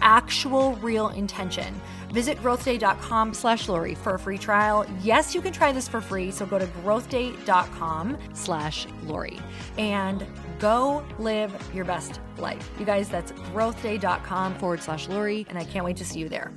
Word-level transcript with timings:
actual 0.00 0.74
real 0.76 1.08
intention. 1.08 1.80
Visit 2.14 2.38
growthday.com 2.38 3.34
slash 3.34 3.68
Lori 3.68 3.96
for 3.96 4.14
a 4.14 4.18
free 4.20 4.38
trial. 4.38 4.86
Yes, 5.02 5.34
you 5.34 5.40
can 5.40 5.52
try 5.52 5.72
this 5.72 5.88
for 5.88 6.00
free. 6.00 6.30
So 6.30 6.46
go 6.46 6.60
to 6.60 6.66
growthday.com 6.66 8.18
slash 8.34 8.86
Lori 9.02 9.40
and 9.78 10.24
go 10.60 11.04
live 11.18 11.52
your 11.74 11.84
best 11.84 12.20
life. 12.38 12.70
You 12.78 12.86
guys, 12.86 13.08
that's 13.08 13.32
growthday.com 13.32 14.54
forward 14.58 14.80
slash 14.80 15.08
Lori. 15.08 15.44
And 15.48 15.58
I 15.58 15.64
can't 15.64 15.84
wait 15.84 15.96
to 15.96 16.04
see 16.04 16.20
you 16.20 16.28
there. 16.28 16.52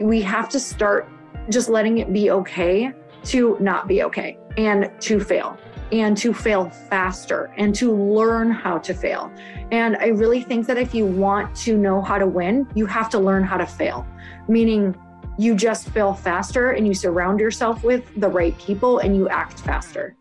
We 0.00 0.20
have 0.20 0.50
to 0.50 0.60
start 0.60 1.08
just 1.48 1.70
letting 1.70 1.96
it 1.98 2.12
be 2.12 2.30
okay 2.30 2.92
to 3.26 3.56
not 3.60 3.88
be 3.88 4.02
okay 4.04 4.38
and 4.56 4.90
to 5.00 5.20
fail 5.20 5.58
and 5.92 6.16
to 6.16 6.34
fail 6.34 6.68
faster 6.70 7.52
and 7.56 7.74
to 7.74 7.92
learn 7.92 8.50
how 8.50 8.78
to 8.78 8.92
fail. 8.92 9.32
And 9.70 9.96
I 9.96 10.08
really 10.08 10.42
think 10.42 10.66
that 10.66 10.78
if 10.78 10.94
you 10.94 11.06
want 11.06 11.54
to 11.58 11.76
know 11.76 12.02
how 12.02 12.18
to 12.18 12.26
win, 12.26 12.66
you 12.74 12.86
have 12.86 13.08
to 13.10 13.18
learn 13.18 13.44
how 13.44 13.56
to 13.56 13.66
fail, 13.66 14.06
meaning 14.48 14.96
you 15.38 15.54
just 15.54 15.88
fail 15.90 16.14
faster 16.14 16.70
and 16.70 16.86
you 16.86 16.94
surround 16.94 17.40
yourself 17.40 17.84
with 17.84 18.10
the 18.16 18.28
right 18.28 18.56
people 18.58 18.98
and 18.98 19.14
you 19.14 19.28
act 19.28 19.60
faster. 19.60 20.16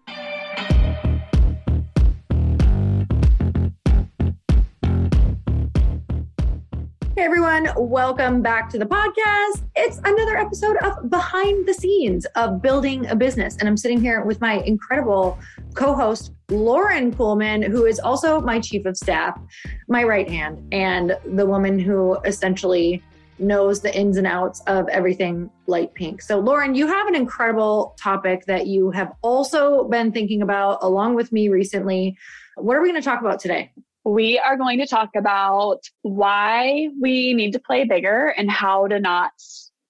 Everyone, 7.25 7.67
welcome 7.75 8.43
back 8.43 8.69
to 8.69 8.77
the 8.77 8.85
podcast. 8.85 9.63
It's 9.75 9.97
another 10.05 10.37
episode 10.37 10.77
of 10.83 11.09
Behind 11.09 11.67
the 11.67 11.73
Scenes 11.73 12.27
of 12.35 12.61
Building 12.61 13.07
a 13.07 13.15
Business. 13.15 13.57
And 13.57 13.67
I'm 13.67 13.77
sitting 13.77 13.99
here 13.99 14.23
with 14.23 14.39
my 14.41 14.59
incredible 14.59 15.39
co 15.73 15.95
host, 15.95 16.33
Lauren 16.51 17.11
Kuhlman, 17.11 17.65
who 17.65 17.87
is 17.87 17.99
also 17.99 18.41
my 18.41 18.59
chief 18.59 18.85
of 18.85 18.95
staff, 18.95 19.41
my 19.87 20.03
right 20.03 20.29
hand, 20.29 20.71
and 20.71 21.17
the 21.33 21.47
woman 21.47 21.79
who 21.79 22.15
essentially 22.25 23.01
knows 23.39 23.81
the 23.81 23.97
ins 23.97 24.17
and 24.17 24.27
outs 24.27 24.61
of 24.67 24.87
everything 24.89 25.49
light 25.65 25.95
pink. 25.95 26.21
So, 26.21 26.37
Lauren, 26.37 26.75
you 26.75 26.85
have 26.85 27.07
an 27.07 27.15
incredible 27.15 27.95
topic 27.99 28.45
that 28.45 28.67
you 28.67 28.91
have 28.91 29.11
also 29.23 29.85
been 29.85 30.11
thinking 30.11 30.43
about 30.43 30.77
along 30.83 31.15
with 31.15 31.31
me 31.31 31.49
recently. 31.49 32.19
What 32.55 32.77
are 32.77 32.83
we 32.83 32.89
going 32.89 33.01
to 33.01 33.05
talk 33.05 33.21
about 33.21 33.39
today? 33.39 33.71
We 34.05 34.37
are 34.39 34.55
going 34.55 34.79
to 34.79 34.87
talk 34.87 35.09
about 35.17 35.79
why 36.03 36.89
we 37.01 37.33
need 37.33 37.51
to 37.53 37.59
play 37.59 37.83
bigger 37.83 38.27
and 38.37 38.49
how 38.51 38.87
to 38.87 38.99
not 38.99 39.31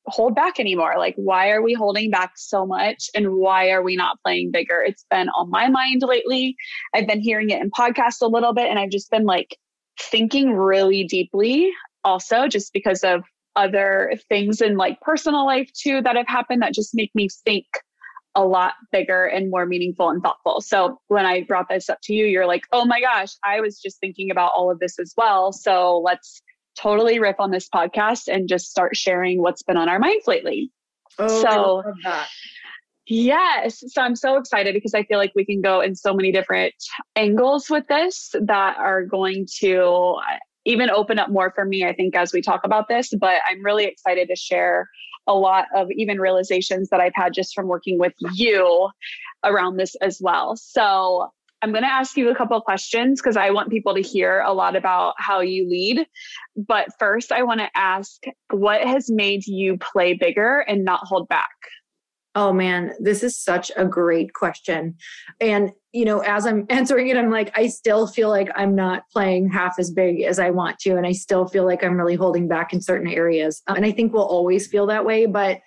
hold 0.08 0.36
back 0.36 0.60
anymore. 0.60 0.96
Like, 0.98 1.16
why 1.18 1.50
are 1.50 1.62
we 1.62 1.74
holding 1.74 2.10
back 2.12 2.34
so 2.36 2.66
much 2.66 3.10
and 3.14 3.34
why 3.34 3.72
are 3.72 3.82
we 3.82 3.96
not 3.96 4.20
playing 4.24 4.52
bigger? 4.52 4.82
It's 4.82 5.06
been 5.10 5.30
on 5.30 5.50
my 5.50 5.68
mind 5.68 6.02
lately. 6.04 6.56
I've 6.94 7.08
been 7.08 7.20
hearing 7.20 7.50
it 7.50 7.62
in 7.62 7.72
podcasts 7.72 8.22
a 8.22 8.28
little 8.28 8.54
bit 8.54 8.70
and 8.70 8.80
I've 8.80 8.92
just 8.92 9.12
been 9.12 9.26
like 9.26 9.58
thinking 10.00 10.52
really 10.52 11.04
deeply 11.06 11.72
also 12.04 12.48
just 12.48 12.72
because 12.72 13.04
of 13.04 13.24
other 13.56 14.14
things 14.30 14.62
in 14.62 14.78
like 14.78 15.00
personal 15.02 15.46
life 15.46 15.72
too 15.74 16.02
that 16.02 16.16
have 16.16 16.28
happened 16.28 16.62
that 16.62 16.74
just 16.74 16.94
make 16.94 17.14
me 17.16 17.28
think 17.46 17.66
a 18.36 18.44
lot 18.44 18.74
bigger 18.92 19.26
and 19.26 19.50
more 19.50 19.66
meaningful 19.66 20.10
and 20.10 20.22
thoughtful. 20.22 20.62
So 20.62 21.00
when 21.08 21.26
I 21.26 21.44
brought 21.44 21.70
this 21.70 21.90
up 21.90 22.00
to 22.04 22.14
you, 22.14 22.26
you're 22.26 22.48
like, 22.48 22.64
oh 22.72 22.86
my 22.86 23.00
gosh, 23.00 23.34
I 23.44 23.62
was 23.62 23.80
just 23.80 24.00
thinking 24.00 24.30
about 24.30 24.52
all 24.56 24.70
of 24.70 24.80
this 24.80 25.00
as 25.00 25.14
well. 25.16 25.52
So 25.54 26.02
let's 26.04 26.42
totally 26.78 27.20
riff 27.20 27.38
on 27.40 27.52
this 27.52 27.70
podcast 27.70 28.28
and 28.28 28.50
just 28.50 28.70
start 28.70 28.96
sharing 28.96 29.42
what's 29.42 29.64
been 29.64 29.78
on 29.78 29.90
our 29.90 30.00
minds 30.00 30.28
lately. 30.28 30.72
Oh, 31.18 31.42
so, 31.42 31.84
Yes. 33.08 33.84
So 33.88 34.02
I'm 34.02 34.16
so 34.16 34.38
excited 34.38 34.74
because 34.74 34.94
I 34.94 35.04
feel 35.04 35.20
like 35.20 35.32
we 35.36 35.46
can 35.46 35.62
go 35.62 35.80
in 35.80 35.96
so 35.96 36.14
many 36.14 36.32
different 36.32 36.74
angles 37.16 37.70
with 37.70 37.88
this 37.88 38.34
that 38.42 38.78
are 38.78 39.06
going 39.06 39.48
to 39.60 40.18
uh, 40.18 40.38
even 40.66 40.90
open 40.90 41.20
up 41.20 41.30
more 41.30 41.52
for 41.54 41.66
me, 41.66 41.86
I 41.86 41.94
think, 41.94 42.16
as 42.16 42.34
we 42.34 42.42
talk 42.42 42.62
about 42.64 42.88
this. 42.88 43.12
But 43.18 43.42
I'm 43.48 43.64
really 43.64 43.86
excited 43.86 44.28
to 44.30 44.36
share 44.36 44.90
a 45.28 45.34
lot 45.34 45.66
of 45.76 45.90
even 45.92 46.20
realizations 46.20 46.90
that 46.90 47.00
I've 47.00 47.16
had 47.16 47.34
just 47.34 47.54
from 47.54 47.68
working 47.68 47.98
with 48.00 48.14
you 48.34 48.90
around 49.44 49.78
this 49.78 49.96
as 49.96 50.20
well. 50.22 50.56
So 50.56 51.30
I'm 51.62 51.72
going 51.72 51.84
to 51.84 51.92
ask 51.92 52.16
you 52.16 52.30
a 52.30 52.36
couple 52.36 52.60
questions 52.62 53.22
because 53.22 53.38
I 53.38 53.50
want 53.50 53.72
people 53.72 53.96
to 53.96 54.02
hear 54.02 54.42
a 54.42 54.54
lot 54.54 54.76
about 54.76 55.16
how 55.18 55.40
you 55.40 55.68
lead. 55.68 56.06
But 56.56 56.90
first, 57.00 57.32
I 57.32 57.44
want 57.44 57.60
to 57.60 57.70
ask 57.76 58.22
what 58.52 58.82
has 58.82 59.10
made 59.10 59.48
you 59.48 59.78
play 59.78 60.14
bigger 60.14 60.60
and 60.60 60.84
not 60.84 61.02
hold 61.04 61.28
back? 61.28 61.50
Oh 62.36 62.52
man, 62.52 62.94
this 63.00 63.24
is 63.24 63.38
such 63.42 63.72
a 63.78 63.86
great 63.86 64.34
question. 64.34 64.98
And, 65.40 65.72
you 65.94 66.04
know, 66.04 66.20
as 66.20 66.46
I'm 66.46 66.66
answering 66.70 67.08
it, 67.08 67.18
I'm 67.18 67.32
like, 67.32 67.52
I 67.58 67.68
still 67.68 68.08
feel 68.08 68.30
like 68.30 68.50
I'm 68.56 68.76
not 68.76 69.04
playing 69.12 69.50
half 69.50 69.80
as 69.80 69.90
big 69.90 70.22
as 70.22 70.38
I 70.38 70.50
want 70.50 70.78
to. 70.80 70.98
And 70.98 71.08
I 71.08 71.14
still 71.14 71.48
feel 71.48 71.66
like 71.66 71.84
I'm 71.84 71.98
really 71.98 72.16
holding 72.16 72.48
back 72.48 72.74
in 72.74 72.82
certain 72.82 73.08
areas. 73.08 73.62
Uh, 73.68 73.74
and 73.78 73.86
I 73.86 73.92
think 73.92 74.14
we'll 74.14 74.24
always 74.24 74.68
feel 74.68 74.86
that 74.88 75.06
way. 75.06 75.26
But 75.26 75.62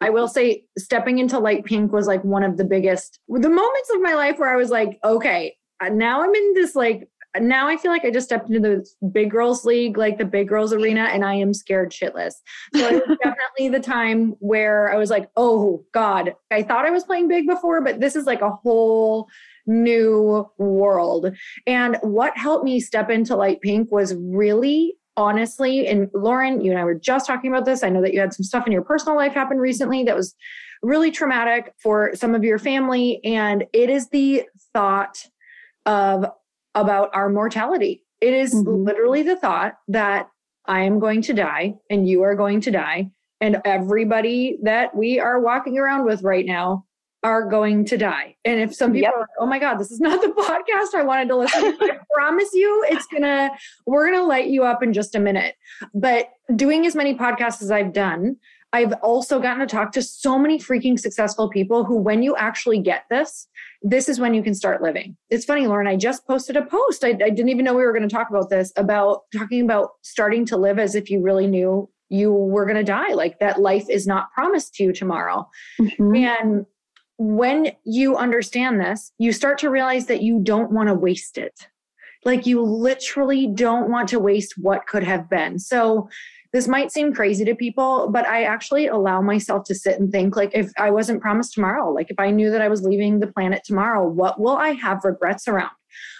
I 0.00 0.10
will 0.10 0.28
say, 0.28 0.64
stepping 0.78 1.18
into 1.18 1.38
light 1.38 1.64
pink 1.64 1.92
was 1.92 2.06
like 2.06 2.24
one 2.24 2.42
of 2.42 2.56
the 2.56 2.64
biggest, 2.64 3.20
the 3.28 3.48
moments 3.48 3.90
of 3.94 4.00
my 4.00 4.14
life 4.14 4.38
where 4.38 4.52
I 4.52 4.56
was 4.56 4.70
like, 4.70 4.98
okay, 5.04 5.56
uh, 5.80 5.88
now 5.88 6.22
I'm 6.22 6.34
in 6.34 6.54
this 6.54 6.74
like 6.74 7.08
now 7.40 7.68
I 7.68 7.76
feel 7.76 7.90
like 7.90 8.04
I 8.04 8.10
just 8.10 8.26
stepped 8.26 8.48
into 8.48 8.60
the 8.60 9.08
big 9.08 9.30
girls 9.30 9.64
league, 9.64 9.96
like 9.96 10.18
the 10.18 10.24
big 10.24 10.48
girls 10.48 10.72
arena, 10.72 11.02
and 11.12 11.24
I 11.24 11.34
am 11.34 11.52
scared 11.52 11.90
shitless. 11.90 12.34
So 12.74 12.86
it 12.88 13.08
was 13.08 13.18
definitely 13.22 13.68
the 13.70 13.80
time 13.80 14.34
where 14.38 14.92
I 14.92 14.96
was 14.96 15.10
like, 15.10 15.28
oh 15.36 15.84
God, 15.92 16.34
I 16.50 16.62
thought 16.62 16.86
I 16.86 16.90
was 16.90 17.04
playing 17.04 17.28
big 17.28 17.46
before, 17.46 17.80
but 17.80 18.00
this 18.00 18.16
is 18.16 18.26
like 18.26 18.40
a 18.40 18.50
whole 18.50 19.28
new 19.66 20.48
world. 20.58 21.32
And 21.66 21.96
what 22.02 22.36
helped 22.36 22.64
me 22.64 22.80
step 22.80 23.10
into 23.10 23.36
light 23.36 23.60
pink 23.60 23.90
was 23.90 24.14
really 24.14 24.94
honestly, 25.16 25.86
and 25.86 26.10
Lauren, 26.12 26.60
you 26.60 26.70
and 26.70 26.80
I 26.80 26.84
were 26.84 26.94
just 26.94 27.26
talking 27.26 27.50
about 27.50 27.64
this. 27.64 27.82
I 27.82 27.88
know 27.88 28.02
that 28.02 28.12
you 28.12 28.20
had 28.20 28.34
some 28.34 28.44
stuff 28.44 28.66
in 28.66 28.72
your 28.72 28.82
personal 28.82 29.16
life 29.16 29.32
happen 29.32 29.58
recently 29.58 30.04
that 30.04 30.16
was 30.16 30.34
really 30.82 31.10
traumatic 31.10 31.72
for 31.78 32.12
some 32.14 32.34
of 32.34 32.44
your 32.44 32.58
family. 32.58 33.20
And 33.24 33.64
it 33.72 33.90
is 33.90 34.08
the 34.10 34.44
thought 34.72 35.18
of 35.86 36.26
about 36.74 37.10
our 37.14 37.28
mortality. 37.28 38.04
It 38.20 38.34
is 38.34 38.54
mm-hmm. 38.54 38.84
literally 38.84 39.22
the 39.22 39.36
thought 39.36 39.74
that 39.88 40.28
I 40.66 40.82
am 40.82 40.98
going 40.98 41.22
to 41.22 41.34
die 41.34 41.74
and 41.90 42.08
you 42.08 42.22
are 42.22 42.34
going 42.34 42.60
to 42.62 42.70
die. 42.70 43.10
And 43.40 43.60
everybody 43.64 44.58
that 44.62 44.96
we 44.96 45.20
are 45.20 45.40
walking 45.40 45.78
around 45.78 46.06
with 46.06 46.22
right 46.22 46.46
now 46.46 46.86
are 47.22 47.48
going 47.48 47.86
to 47.86 47.96
die. 47.96 48.36
And 48.44 48.60
if 48.60 48.74
some 48.74 48.92
people 48.92 49.10
yep. 49.10 49.14
are, 49.14 49.28
oh 49.40 49.46
my 49.46 49.58
God, 49.58 49.78
this 49.78 49.90
is 49.90 49.98
not 49.98 50.20
the 50.20 50.28
podcast 50.38 50.98
I 50.98 51.02
wanted 51.02 51.28
to 51.28 51.36
listen 51.36 51.78
to, 51.78 51.84
I 51.84 51.98
promise 52.14 52.50
you 52.52 52.84
it's 52.88 53.06
gonna, 53.06 53.50
we're 53.86 54.10
gonna 54.10 54.24
light 54.24 54.48
you 54.48 54.64
up 54.64 54.82
in 54.82 54.92
just 54.92 55.14
a 55.14 55.20
minute. 55.20 55.56
But 55.94 56.28
doing 56.54 56.86
as 56.86 56.94
many 56.94 57.14
podcasts 57.14 57.62
as 57.62 57.70
I've 57.70 57.92
done, 57.92 58.36
I've 58.74 58.92
also 59.04 59.38
gotten 59.38 59.60
to 59.60 59.66
talk 59.66 59.92
to 59.92 60.02
so 60.02 60.36
many 60.36 60.58
freaking 60.58 60.98
successful 60.98 61.48
people 61.48 61.84
who, 61.84 61.96
when 61.96 62.24
you 62.24 62.34
actually 62.34 62.80
get 62.80 63.04
this, 63.08 63.46
this 63.82 64.08
is 64.08 64.18
when 64.18 64.34
you 64.34 64.42
can 64.42 64.52
start 64.52 64.82
living. 64.82 65.16
It's 65.30 65.44
funny, 65.44 65.68
Lauren, 65.68 65.86
I 65.86 65.94
just 65.94 66.26
posted 66.26 66.56
a 66.56 66.66
post. 66.66 67.04
I, 67.04 67.10
I 67.10 67.30
didn't 67.30 67.50
even 67.50 67.64
know 67.64 67.74
we 67.74 67.84
were 67.84 67.92
going 67.92 68.08
to 68.08 68.12
talk 68.12 68.30
about 68.30 68.50
this 68.50 68.72
about 68.74 69.20
talking 69.32 69.62
about 69.64 69.90
starting 70.02 70.44
to 70.46 70.56
live 70.56 70.80
as 70.80 70.96
if 70.96 71.08
you 71.08 71.22
really 71.22 71.46
knew 71.46 71.88
you 72.08 72.32
were 72.32 72.66
going 72.66 72.76
to 72.76 72.82
die, 72.82 73.12
like 73.12 73.38
that 73.38 73.60
life 73.60 73.88
is 73.88 74.08
not 74.08 74.32
promised 74.32 74.74
to 74.74 74.82
you 74.82 74.92
tomorrow. 74.92 75.48
Mm-hmm. 75.80 76.16
And 76.16 76.66
when 77.16 77.70
you 77.84 78.16
understand 78.16 78.80
this, 78.80 79.12
you 79.18 79.32
start 79.32 79.58
to 79.58 79.70
realize 79.70 80.06
that 80.06 80.22
you 80.22 80.40
don't 80.42 80.72
want 80.72 80.88
to 80.88 80.94
waste 80.94 81.38
it. 81.38 81.68
Like 82.24 82.44
you 82.44 82.60
literally 82.60 83.46
don't 83.46 83.88
want 83.88 84.08
to 84.08 84.18
waste 84.18 84.54
what 84.56 84.88
could 84.88 85.04
have 85.04 85.30
been. 85.30 85.60
So 85.60 86.08
this 86.54 86.68
might 86.68 86.92
seem 86.92 87.12
crazy 87.12 87.44
to 87.44 87.54
people, 87.56 88.08
but 88.12 88.24
I 88.26 88.44
actually 88.44 88.86
allow 88.86 89.20
myself 89.20 89.64
to 89.64 89.74
sit 89.74 89.98
and 89.98 90.12
think 90.12 90.36
like 90.36 90.52
if 90.54 90.70
I 90.78 90.88
wasn't 90.88 91.20
promised 91.20 91.54
tomorrow, 91.54 91.90
like 91.90 92.12
if 92.12 92.20
I 92.20 92.30
knew 92.30 92.48
that 92.52 92.62
I 92.62 92.68
was 92.68 92.82
leaving 92.82 93.18
the 93.18 93.26
planet 93.26 93.62
tomorrow, 93.64 94.06
what 94.06 94.38
will 94.38 94.56
I 94.56 94.68
have 94.68 95.04
regrets 95.04 95.48
around? 95.48 95.72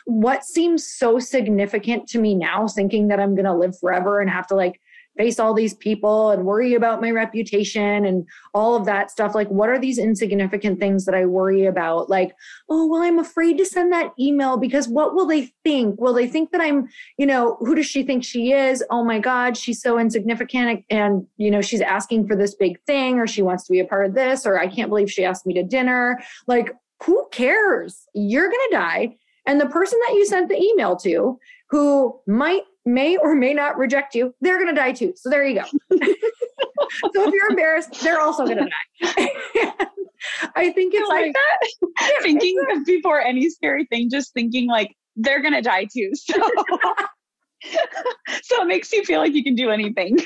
What 0.07 0.45
seems 0.45 0.89
so 0.89 1.21
significant 1.21 2.09
to 2.09 2.19
me 2.19 2.35
now, 2.35 2.67
thinking 2.67 3.07
that 3.09 3.21
I'm 3.21 3.37
going 3.37 3.45
to 3.45 3.55
live 3.55 3.79
forever 3.79 4.21
and 4.21 4.29
have 4.29 4.49
to 4.49 4.57
like 4.57 4.81
face 5.17 5.39
all 5.39 5.55
these 5.55 5.75
people 5.75 6.31
and 6.31 6.45
worry 6.45 6.75
about 6.75 7.01
my 7.01 7.11
reputation 7.11 8.05
and 8.05 8.27
all 8.53 8.75
of 8.75 8.85
that 8.87 9.11
stuff. 9.11 9.35
Like 9.35 9.49
what 9.49 9.69
are 9.69 9.79
these 9.79 9.99
insignificant 9.99 10.81
things 10.81 11.05
that 11.05 11.15
i 11.15 11.25
worry 11.25 11.67
about? 11.67 12.11
Like 12.11 12.35
oh 12.69 12.87
well 12.87 13.03
i'm 13.03 13.19
afraid 13.19 13.59
to 13.59 13.67
send 13.67 13.93
that 13.93 14.13
email 14.19 14.57
because 14.57 14.89
what 14.89 15.15
will 15.15 15.27
they 15.27 15.53
think? 15.65 16.01
Will 16.01 16.15
they 16.15 16.27
think 16.27 16.51
that 16.53 16.61
i'm 16.61 16.89
you 17.19 17.27
know 17.27 17.57
who 17.61 17.75
does 17.75 17.87
she 17.87 18.03
think 18.03 18.25
she 18.25 18.53
is? 18.53 18.85
Oh 18.91 19.05
my 19.05 19.19
god 19.19 19.57
she's 19.57 19.81
so 19.81 19.99
insignificant 19.99 20.85
and 20.91 21.27
you 21.37 21.51
know 21.51 21.61
she's 21.61 21.81
asking 21.81 22.27
for 22.27 22.37
this 22.37 22.55
big 22.55 22.81
thing 22.83 23.19
or 23.19 23.27
she 23.27 23.43
wants 23.43 23.65
to 23.65 23.73
be 23.73 23.81
a 23.81 23.85
part 23.85 24.07
of 24.07 24.15
this 24.15 24.47
or 24.47 24.59
i 24.59 24.67
can't 24.67 24.89
believe 24.89 25.11
she 25.11 25.25
asked 25.25 25.47
me 25.47 25.55
to 25.55 25.63
dinner. 25.63 26.21
Like 26.47 26.73
who 27.05 27.27
cares? 27.31 28.07
You're 28.15 28.49
going 28.49 28.69
to 28.71 28.77
die. 28.77 29.17
And 29.47 29.61
the 29.61 29.67
person 29.67 29.99
that 30.07 30.15
you 30.15 30.27
sent 30.27 30.49
the 30.49 30.61
email 30.61 30.97
to 30.97 31.39
who 31.71 32.19
might 32.27 32.63
may 32.85 33.17
or 33.17 33.35
may 33.35 33.55
not 33.55 33.77
reject 33.77 34.15
you, 34.15 34.35
they're 34.41 34.59
going 34.59 34.75
to 34.75 34.81
die 34.81 34.93
too. 34.93 35.13
So 35.17 35.31
there 35.31 35.45
you 35.45 35.61
go. 35.61 35.65
so 35.91 37.29
if 37.29 37.35
you're 37.35 37.51
embarrassed, 37.51 38.01
they're 38.03 38.21
also 38.21 38.45
going 38.45 38.59
to 38.59 38.69
die. 38.69 39.31
I 40.57 40.71
think 40.73 40.95
it's 40.95 41.09
like, 41.09 41.27
like 41.27 41.35
that. 41.35 41.69
Yeah, 42.01 42.23
thinking 42.23 42.57
before 42.87 43.21
any 43.21 43.49
scary 43.51 43.87
thing, 43.87 44.11
just 44.11 44.33
thinking 44.35 44.69
like 44.69 44.95
they're 45.17 45.43
going 45.43 45.55
to 45.55 45.63
die 45.63 45.87
too. 45.93 46.11
So. 46.15 46.35
so 48.43 48.63
it 48.63 48.67
makes 48.67 48.93
you 48.93 49.03
feel 49.05 49.21
like 49.21 49.33
you 49.33 49.43
can 49.43 49.55
do 49.55 49.71
anything. 49.71 50.19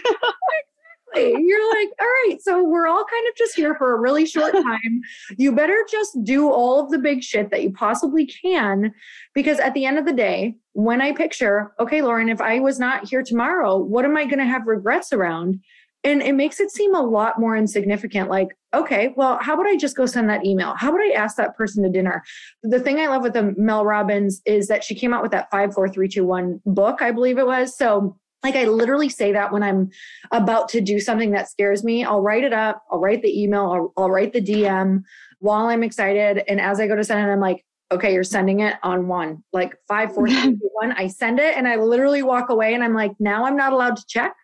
You're 1.15 1.69
like, 1.71 1.89
all 2.01 2.07
right, 2.07 2.37
so 2.41 2.63
we're 2.63 2.87
all 2.87 3.05
kind 3.05 3.29
of 3.29 3.37
just 3.37 3.57
here 3.57 3.75
for 3.77 3.95
a 3.95 4.01
really 4.01 4.27
short 4.27 4.53
time. 4.53 5.01
You 5.37 5.53
better 5.55 5.85
just 5.91 6.23
do 6.23 6.51
all 6.51 6.81
of 6.81 6.91
the 6.91 6.99
big 6.99 7.23
shit 7.23 7.51
that 7.51 7.63
you 7.63 7.73
possibly 7.73 8.27
can. 8.27 8.93
Because 9.35 9.59
at 9.59 9.75
the 9.75 9.87
end 9.87 9.99
of 9.99 10.05
the 10.05 10.13
day, 10.13 10.55
when 10.79 11.01
I 11.01 11.11
picture, 11.11 11.73
okay, 11.81 12.03
Lauren, 12.03 12.29
if 12.29 12.41
I 12.41 12.61
was 12.61 12.79
not 12.79 13.09
here 13.09 13.25
tomorrow, 13.25 13.77
what 13.77 14.05
am 14.05 14.17
I 14.17 14.27
going 14.27 14.39
to 14.39 14.45
have 14.45 14.69
regrets 14.69 15.13
around? 15.13 15.61
And 16.05 16.23
it 16.23 16.37
makes 16.37 16.61
it 16.61 16.71
seem 16.71 16.95
a 16.95 17.03
lot 17.03 17.41
more 17.41 17.57
insignificant. 17.57 18.31
Like, 18.31 18.57
okay, 18.73 19.13
well, 19.17 19.41
how 19.43 19.55
about 19.55 19.67
I 19.67 19.77
just 19.77 19.97
go 19.97 20.07
send 20.07 20.31
that 20.31 20.47
email? 20.47 20.77
How 20.77 20.91
about 20.91 21.01
I 21.01 21.11
ask 21.17 21.37
that 21.37 21.57
person 21.57 21.83
to 21.83 21.91
dinner? 21.91 22.23
The 22.63 22.79
thing 22.79 23.01
I 23.01 23.09
love 23.09 23.25
with 23.25 23.33
the 23.33 23.57
Mel 23.59 23.85
Robbins 23.85 24.41
is 24.47 24.69
that 24.69 24.85
she 24.85 24.95
came 24.95 25.13
out 25.13 25.21
with 25.21 25.33
that 25.33 25.51
five, 25.51 25.75
four, 25.75 25.89
three, 25.89 26.07
two, 26.07 26.25
one 26.25 26.61
book, 26.65 27.03
I 27.03 27.11
believe 27.11 27.39
it 27.39 27.47
was. 27.47 27.77
So 27.77 28.17
like 28.45 28.55
I 28.55 28.67
literally 28.67 29.09
say 29.09 29.33
that 29.33 29.53
when 29.53 29.65
I'm 29.65 29.91
about 30.31 30.69
to 30.69 30.81
do 30.81 31.01
something 31.01 31.33
that 31.33 31.51
scares 31.51 31.83
me, 31.83 32.05
I'll 32.05 32.23
write 32.23 32.45
it 32.45 32.53
up, 32.53 32.85
I'll 32.89 33.01
write 33.01 33.23
the 33.23 33.43
email, 33.43 33.93
I'll, 33.97 34.05
I'll 34.05 34.11
write 34.13 34.33
the 34.33 34.41
DM 34.41 35.03
while 35.41 35.67
I'm 35.67 35.83
excited. 35.83 36.45
And 36.47 36.61
as 36.61 36.79
I 36.79 36.87
go 36.87 36.95
to 36.95 37.03
send 37.03 37.29
it, 37.29 37.33
I'm 37.33 37.41
like, 37.41 37.65
okay, 37.91 38.13
you're 38.13 38.25
sending 38.25 38.61
it 38.61 38.77
on 38.83 39.09
one, 39.09 39.43
like 39.53 39.77
five, 39.87 40.15
four, 40.15 40.29
three, 40.29 40.59
one. 40.75 40.93
I 40.93 41.07
send 41.07 41.39
it 41.39 41.57
and 41.57 41.67
I 41.67 41.77
literally 41.77 42.23
walk 42.23 42.51
away 42.51 42.75
and 42.75 42.85
I'm 42.85 42.95
like, 42.95 43.13
now 43.19 43.45
I'm 43.45 43.57
not 43.57 43.73
allowed 43.73 43.97
to 43.97 44.07
check. 44.07 44.35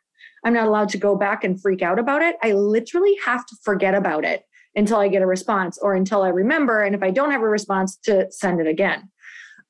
I'm 0.45 0.55
not 0.55 0.67
allowed 0.67 0.91
to 0.91 0.99
go 0.99 1.17
back 1.17 1.45
and 1.45 1.61
freak 1.61 1.83
out 1.83 1.99
about 1.99 2.23
it. 2.23 2.37
I 2.43 2.53
literally 2.53 3.17
have 3.25 3.47
to 3.47 3.57
forget 3.63 3.95
about 3.95 4.25
it 4.25 4.45
until 4.75 4.99
I 4.99 5.09
get 5.09 5.23
a 5.23 5.27
response 5.27 5.79
or 5.79 5.95
until 5.95 6.23
I 6.23 6.29
remember. 6.29 6.83
And 6.83 6.95
if 6.95 7.03
I 7.03 7.11
don't 7.11 7.31
have 7.31 7.43
a 7.43 7.49
response, 7.49 7.97
to 8.05 8.31
send 8.31 8.61
it 8.61 8.67
again. 8.67 9.11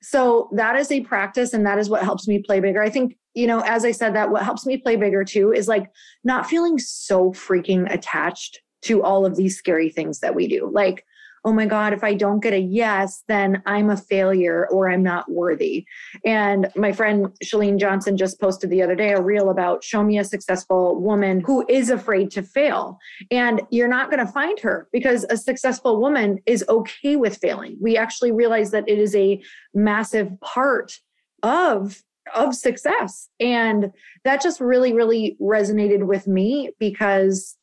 So 0.02 0.50
that 0.52 0.76
is 0.76 0.90
a 0.90 1.00
practice 1.00 1.52
and 1.52 1.64
that 1.66 1.78
is 1.78 1.88
what 1.88 2.02
helps 2.02 2.26
me 2.26 2.40
play 2.40 2.60
bigger. 2.60 2.82
I 2.82 2.90
think 2.90 3.16
you 3.34 3.48
know, 3.48 3.60
as 3.60 3.84
I 3.84 3.90
said, 3.90 4.14
that 4.14 4.30
what 4.30 4.44
helps 4.44 4.64
me 4.64 4.76
play 4.76 4.96
bigger 4.96 5.24
too 5.24 5.52
is 5.52 5.68
like 5.68 5.90
not 6.22 6.46
feeling 6.46 6.78
so 6.78 7.32
freaking 7.32 7.92
attached 7.92 8.60
to 8.82 9.02
all 9.02 9.26
of 9.26 9.36
these 9.36 9.56
scary 9.56 9.90
things 9.90 10.20
that 10.20 10.34
we 10.34 10.46
do. 10.46 10.70
Like, 10.72 11.04
oh 11.44 11.52
my 11.52 11.66
God, 11.66 11.92
if 11.92 12.02
I 12.02 12.14
don't 12.14 12.40
get 12.40 12.54
a 12.54 12.58
yes, 12.58 13.22
then 13.28 13.62
I'm 13.66 13.90
a 13.90 13.96
failure 13.96 14.66
or 14.70 14.90
I'm 14.90 15.02
not 15.02 15.30
worthy. 15.30 15.84
And 16.24 16.68
my 16.74 16.92
friend 16.92 17.28
Chalene 17.44 17.78
Johnson 17.78 18.16
just 18.16 18.40
posted 18.40 18.70
the 18.70 18.82
other 18.82 18.94
day 18.94 19.12
a 19.12 19.20
reel 19.20 19.50
about 19.50 19.84
show 19.84 20.02
me 20.02 20.18
a 20.18 20.24
successful 20.24 20.98
woman 21.00 21.40
who 21.40 21.64
is 21.68 21.90
afraid 21.90 22.30
to 22.32 22.42
fail. 22.42 22.98
And 23.30 23.60
you're 23.70 23.88
not 23.88 24.10
going 24.10 24.24
to 24.24 24.32
find 24.32 24.58
her 24.60 24.88
because 24.90 25.24
a 25.28 25.36
successful 25.36 26.00
woman 26.00 26.38
is 26.46 26.64
okay 26.68 27.16
with 27.16 27.36
failing. 27.36 27.76
We 27.80 27.98
actually 27.98 28.32
realize 28.32 28.70
that 28.70 28.88
it 28.88 28.98
is 28.98 29.14
a 29.14 29.42
massive 29.74 30.40
part 30.40 30.98
of 31.42 32.02
of 32.34 32.54
success. 32.54 33.28
And 33.38 33.92
that 34.24 34.40
just 34.40 34.58
really, 34.58 34.94
really 34.94 35.36
resonated 35.42 36.06
with 36.06 36.26
me 36.26 36.70
because 36.80 37.58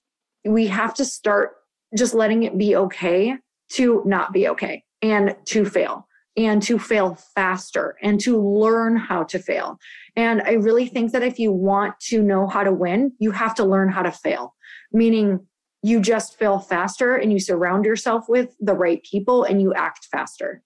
we 0.46 0.68
have 0.68 0.94
to 0.94 1.04
start 1.04 1.54
just 1.98 2.14
letting 2.14 2.44
it 2.44 2.60
be 2.60 2.76
okay 2.76 3.38
to 3.74 4.04
not 4.06 4.34
be 4.34 4.48
okay 4.50 4.84
and 5.02 5.36
to 5.46 5.66
fail 5.66 6.08
and 6.38 6.64
to 6.64 6.80
fail 6.80 7.16
faster 7.36 7.98
and 8.02 8.20
to 8.22 8.42
learn 8.42 8.96
how 8.96 9.24
to 9.24 9.40
fail. 9.40 9.78
And 10.16 10.42
I 10.42 10.54
really 10.54 10.88
think 10.88 11.12
that 11.12 11.24
if 11.24 11.40
you 11.40 11.52
want 11.52 12.00
to 12.08 12.22
know 12.22 12.48
how 12.48 12.64
to 12.64 12.72
win, 12.72 13.14
you 13.20 13.32
have 13.32 13.56
to 13.56 13.66
learn 13.66 13.90
how 13.90 14.02
to 14.04 14.12
fail, 14.12 14.56
meaning 14.92 15.46
you 15.84 16.00
just 16.00 16.38
fail 16.38 16.60
faster 16.60 17.16
and 17.16 17.32
you 17.32 17.40
surround 17.40 17.86
yourself 17.86 18.26
with 18.30 18.56
the 18.60 18.74
right 18.74 19.04
people 19.04 19.44
and 19.44 19.62
you 19.62 19.74
act 19.74 20.08
faster. 20.12 20.62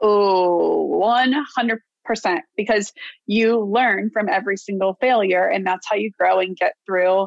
Oh, 0.00 0.82
100 0.84 1.80
percent 2.04 2.42
because 2.56 2.92
you 3.26 3.58
learn 3.60 4.10
from 4.10 4.28
every 4.28 4.56
single 4.56 4.96
failure 5.00 5.48
and 5.48 5.66
that's 5.66 5.86
how 5.88 5.96
you 5.96 6.10
grow 6.18 6.38
and 6.38 6.56
get 6.56 6.74
through 6.86 7.26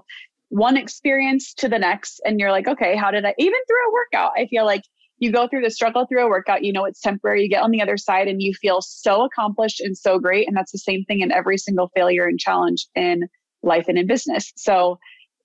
one 0.49 0.77
experience 0.77 1.53
to 1.53 1.67
the 1.67 1.79
next 1.79 2.21
and 2.25 2.39
you're 2.39 2.51
like 2.51 2.67
okay 2.67 2.95
how 2.95 3.11
did 3.11 3.25
i 3.25 3.33
even 3.37 3.59
through 3.67 3.89
a 3.89 3.93
workout 3.93 4.31
i 4.37 4.45
feel 4.47 4.65
like 4.65 4.83
you 5.19 5.31
go 5.31 5.47
through 5.47 5.61
the 5.61 5.71
struggle 5.71 6.05
through 6.05 6.23
a 6.23 6.29
workout 6.29 6.63
you 6.63 6.71
know 6.71 6.85
it's 6.85 7.01
temporary 7.01 7.43
you 7.43 7.49
get 7.49 7.63
on 7.63 7.71
the 7.71 7.81
other 7.81 7.97
side 7.97 8.27
and 8.27 8.41
you 8.41 8.53
feel 8.53 8.81
so 8.81 9.25
accomplished 9.25 9.81
and 9.81 9.97
so 9.97 10.19
great 10.19 10.47
and 10.47 10.55
that's 10.55 10.71
the 10.71 10.77
same 10.77 11.03
thing 11.05 11.21
in 11.21 11.31
every 11.31 11.57
single 11.57 11.89
failure 11.95 12.25
and 12.25 12.39
challenge 12.39 12.87
in 12.95 13.23
life 13.63 13.85
and 13.87 13.97
in 13.97 14.07
business 14.07 14.53
so 14.55 14.97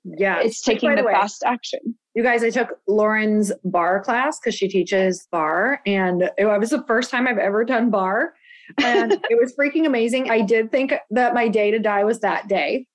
yeah 0.05 0.41
it's 0.41 0.61
taking 0.61 0.91
the, 0.95 1.03
the 1.03 1.09
fast 1.09 1.43
action 1.45 1.81
You 2.15 2.23
guys, 2.23 2.45
I 2.45 2.51
took 2.51 2.79
Lauren's 2.87 3.53
barre 3.65 4.03
class 4.03 4.39
because 4.39 4.55
she 4.55 4.69
teaches 4.69 5.27
barre, 5.33 5.81
and 5.87 6.31
it 6.37 6.45
was 6.45 6.69
the 6.71 6.85
first 6.87 7.11
time 7.11 7.27
I've 7.27 7.39
ever 7.39 7.65
done 7.65 7.91
barre. 7.91 8.35
And 8.83 9.13
it 9.31 9.39
was 9.41 9.55
freaking 9.59 9.87
amazing. 9.87 10.31
I 10.31 10.43
did 10.43 10.71
think 10.71 10.93
that 11.11 11.33
my 11.33 11.49
day 11.49 11.71
to 11.71 11.79
die 11.79 12.05
was 12.05 12.21
that 12.21 12.49
day. 12.49 12.87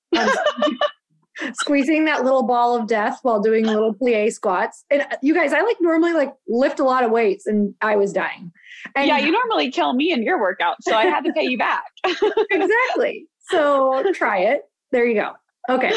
Squeezing 1.60 2.06
that 2.06 2.24
little 2.24 2.44
ball 2.44 2.75
of 2.75 2.88
death 2.88 3.20
while 3.22 3.41
doing 3.41 3.65
little 3.65 3.94
plie 3.94 4.32
squats. 4.32 4.86
And 4.89 5.01
uh, 5.01 5.17
you 5.22 5.34
guys, 5.34 5.53
I 5.53 5.62
like 5.62 5.77
normally 5.79 6.13
like 6.13 6.34
lift 6.48 6.79
a 6.79 6.84
lot 6.84 7.03
of 7.03 7.12
weights 7.12 7.46
and 7.46 7.74
I 7.82 7.96
was 7.96 8.13
dying. 8.13 8.51
And 8.96 9.08
yeah, 9.08 9.17
you 9.17 9.32
normally 9.32 9.72
kill 9.72 9.94
me 9.94 10.12
in 10.12 10.24
your 10.24 10.39
workout, 10.39 10.77
so 10.82 10.96
I 10.96 11.06
had 11.06 11.24
to 11.25 11.34
pay 11.34 11.44
you 11.44 11.58
back. 11.58 11.84
exactly. 12.51 13.27
So 13.50 14.03
try 14.13 14.39
it. 14.39 14.62
There 14.91 15.06
you 15.06 15.15
go. 15.15 15.34
Okay. 15.70 15.91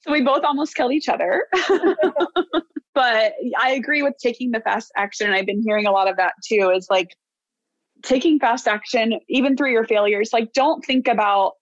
So 0.00 0.12
we 0.12 0.22
both 0.22 0.44
almost 0.44 0.74
killed 0.74 0.92
each 0.92 1.08
other. 1.08 1.46
but 2.94 3.32
I 3.60 3.70
agree 3.72 4.02
with 4.02 4.14
taking 4.22 4.50
the 4.52 4.60
fast 4.60 4.92
action. 4.96 5.30
I've 5.30 5.46
been 5.46 5.62
hearing 5.64 5.86
a 5.86 5.92
lot 5.92 6.08
of 6.08 6.16
that 6.16 6.34
too, 6.46 6.72
is 6.74 6.86
like 6.88 7.08
taking 8.02 8.38
fast 8.38 8.68
action, 8.68 9.18
even 9.28 9.56
through 9.56 9.72
your 9.72 9.84
failures. 9.84 10.30
Like, 10.32 10.52
don't 10.52 10.84
think 10.84 11.08
about 11.08 11.52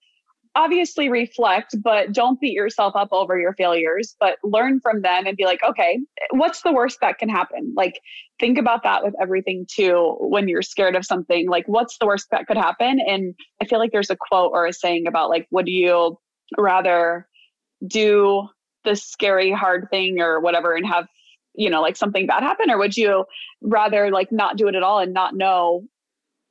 obviously 0.55 1.09
reflect, 1.09 1.75
but 1.83 2.13
don't 2.13 2.39
beat 2.39 2.53
yourself 2.53 2.95
up 2.95 3.09
over 3.11 3.37
your 3.37 3.53
failures, 3.53 4.15
but 4.19 4.37
learn 4.43 4.79
from 4.79 5.01
them 5.01 5.27
and 5.27 5.35
be 5.35 5.43
like, 5.43 5.61
okay, 5.63 5.99
what's 6.31 6.61
the 6.61 6.71
worst 6.71 6.99
that 7.01 7.17
can 7.17 7.27
happen? 7.27 7.73
Like, 7.75 7.99
think 8.39 8.57
about 8.57 8.83
that 8.83 9.03
with 9.03 9.13
everything 9.21 9.65
too 9.69 10.15
when 10.19 10.47
you're 10.47 10.61
scared 10.61 10.95
of 10.95 11.05
something. 11.05 11.49
Like, 11.49 11.67
what's 11.67 11.97
the 11.97 12.05
worst 12.05 12.27
that 12.31 12.47
could 12.47 12.57
happen? 12.57 12.99
And 13.05 13.35
I 13.61 13.65
feel 13.65 13.79
like 13.79 13.91
there's 13.91 14.09
a 14.09 14.17
quote 14.17 14.51
or 14.53 14.65
a 14.65 14.73
saying 14.73 15.07
about, 15.07 15.29
like, 15.29 15.45
would 15.51 15.67
you 15.67 16.17
rather 16.57 17.27
do 17.85 18.47
this 18.85 19.03
scary, 19.03 19.51
hard 19.51 19.87
thing 19.89 20.21
or 20.21 20.39
whatever 20.39 20.73
and 20.73 20.85
have, 20.85 21.07
you 21.53 21.69
know, 21.69 21.81
like 21.81 21.97
something 21.97 22.27
bad 22.27 22.43
happen? 22.43 22.69
Or 22.69 22.77
would 22.77 22.95
you 22.95 23.25
rather 23.61 24.09
like 24.09 24.31
not 24.31 24.55
do 24.55 24.67
it 24.67 24.75
at 24.75 24.83
all 24.83 24.99
and 24.99 25.13
not 25.13 25.35
know 25.35 25.83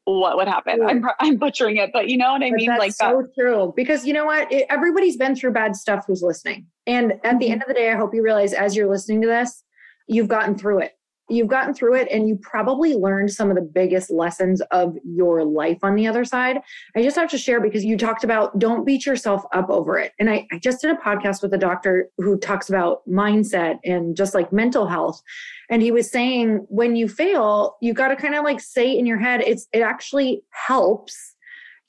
what 0.04 0.37
would 0.37 0.49
happen. 0.49 0.80
I'm 0.87 1.04
I'm 1.20 1.37
butchering 1.37 1.76
it, 1.76 1.90
but 1.92 2.08
you 2.08 2.16
know 2.16 2.32
what 2.32 2.42
I 2.42 2.50
but 2.50 2.56
mean. 2.56 2.68
like 2.76 2.92
so 2.92 3.23
that. 3.23 3.34
true 3.34 3.73
because 3.76 4.06
you 4.06 4.12
know 4.12 4.26
what? 4.26 4.50
It, 4.52 4.66
everybody's 4.70 5.16
been 5.16 5.34
through 5.34 5.52
bad 5.52 5.76
stuff 5.76 6.04
who's 6.06 6.23
listening, 6.23 6.66
and 6.87 7.12
at 7.12 7.23
mm-hmm. 7.23 7.38
the 7.38 7.50
end 7.50 7.62
of 7.62 7.68
the 7.68 7.75
day, 7.75 7.90
I 7.90 7.96
hope 7.96 8.14
you 8.14 8.23
realize 8.23 8.52
as 8.52 8.76
you're 8.76 8.88
listening 8.88 9.23
to 9.23 9.28
this, 9.28 9.62
you've 10.06 10.28
gotten 10.28 10.56
through 10.56 10.80
it 10.80 10.93
you've 11.28 11.49
gotten 11.49 11.73
through 11.73 11.95
it 11.95 12.09
and 12.11 12.28
you 12.28 12.37
probably 12.37 12.95
learned 12.95 13.33
some 13.33 13.50
of 13.50 13.57
the 13.57 13.62
biggest 13.62 14.11
lessons 14.11 14.61
of 14.71 14.97
your 15.04 15.45
life 15.45 15.78
on 15.83 15.95
the 15.95 16.07
other 16.07 16.25
side. 16.25 16.61
I 16.95 17.02
just 17.02 17.16
have 17.16 17.31
to 17.31 17.38
share 17.38 17.61
because 17.61 17.85
you 17.85 17.97
talked 17.97 18.25
about 18.25 18.59
don't 18.59 18.85
beat 18.85 19.07
yourself 19.07 19.43
up 19.52 19.71
over 19.71 19.99
it. 19.99 20.12
And 20.19 20.28
I, 20.28 20.47
I 20.52 20.59
just 20.59 20.83
did 20.83 20.90
a 20.90 20.97
podcast 20.97 21.43
with 21.43 21.54
a 21.54 21.59
doctor 21.59 22.11
who 22.19 22.38
talks 22.38 22.69
about 22.69 23.02
mindset 23.09 23.78
and 23.85 24.16
just 24.16 24.35
like 24.35 24.52
mental 24.52 24.87
health. 24.87 25.23
And 25.71 25.81
he 25.81 25.90
was 25.90 26.11
saying 26.11 26.66
when 26.69 26.95
you 26.95 27.09
fail, 27.09 27.76
you 27.81 27.95
got 27.95 28.09
to 28.09 28.16
kind 28.16 28.35
of 28.35 28.45
like 28.45 28.61
say 28.61 28.97
in 28.97 29.07
your 29.07 29.19
head, 29.19 29.40
it's 29.40 29.66
it 29.73 29.81
actually 29.81 30.43
helps 30.50 31.35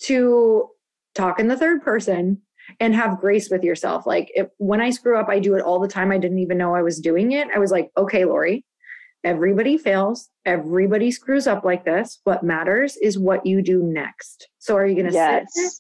to 0.04 0.70
talk 1.13 1.39
in 1.39 1.48
the 1.48 1.58
third 1.58 1.82
person 1.82 2.42
and 2.80 2.96
have 2.96 3.20
grace 3.20 3.50
with 3.50 3.63
yourself. 3.63 4.06
Like 4.06 4.32
if, 4.34 4.48
when 4.58 4.82
I 4.82 4.89
screw 4.89 5.20
up, 5.20 5.30
I 5.30 5.39
do 5.39 5.56
it 5.56 5.62
all 5.62 5.80
the 5.80 5.88
time. 5.88 6.12
I 6.12 6.18
didn't 6.18 6.39
even 6.39 6.58
know 6.58 6.75
I 6.75 6.82
was 6.82 7.00
doing 7.00 7.34
it. 7.34 7.48
I 7.54 7.60
was 7.60 7.72
like, 7.72 7.92
okay, 7.98 8.25
Lori, 8.25 8.65
Everybody 9.25 9.75
fails. 9.79 10.29
Everybody 10.46 11.10
screws 11.10 11.48
up 11.48 11.65
like 11.65 11.84
this. 11.84 12.20
What 12.25 12.44
matters 12.44 12.96
is 12.96 13.17
what 13.17 13.44
you 13.44 13.63
do 13.63 13.82
next. 13.82 14.48
So 14.60 14.75
are 14.75 14.86
you 14.86 14.94
going 14.94 15.08
to 15.08 15.13
yes. 15.13 15.48
sit 15.51 15.72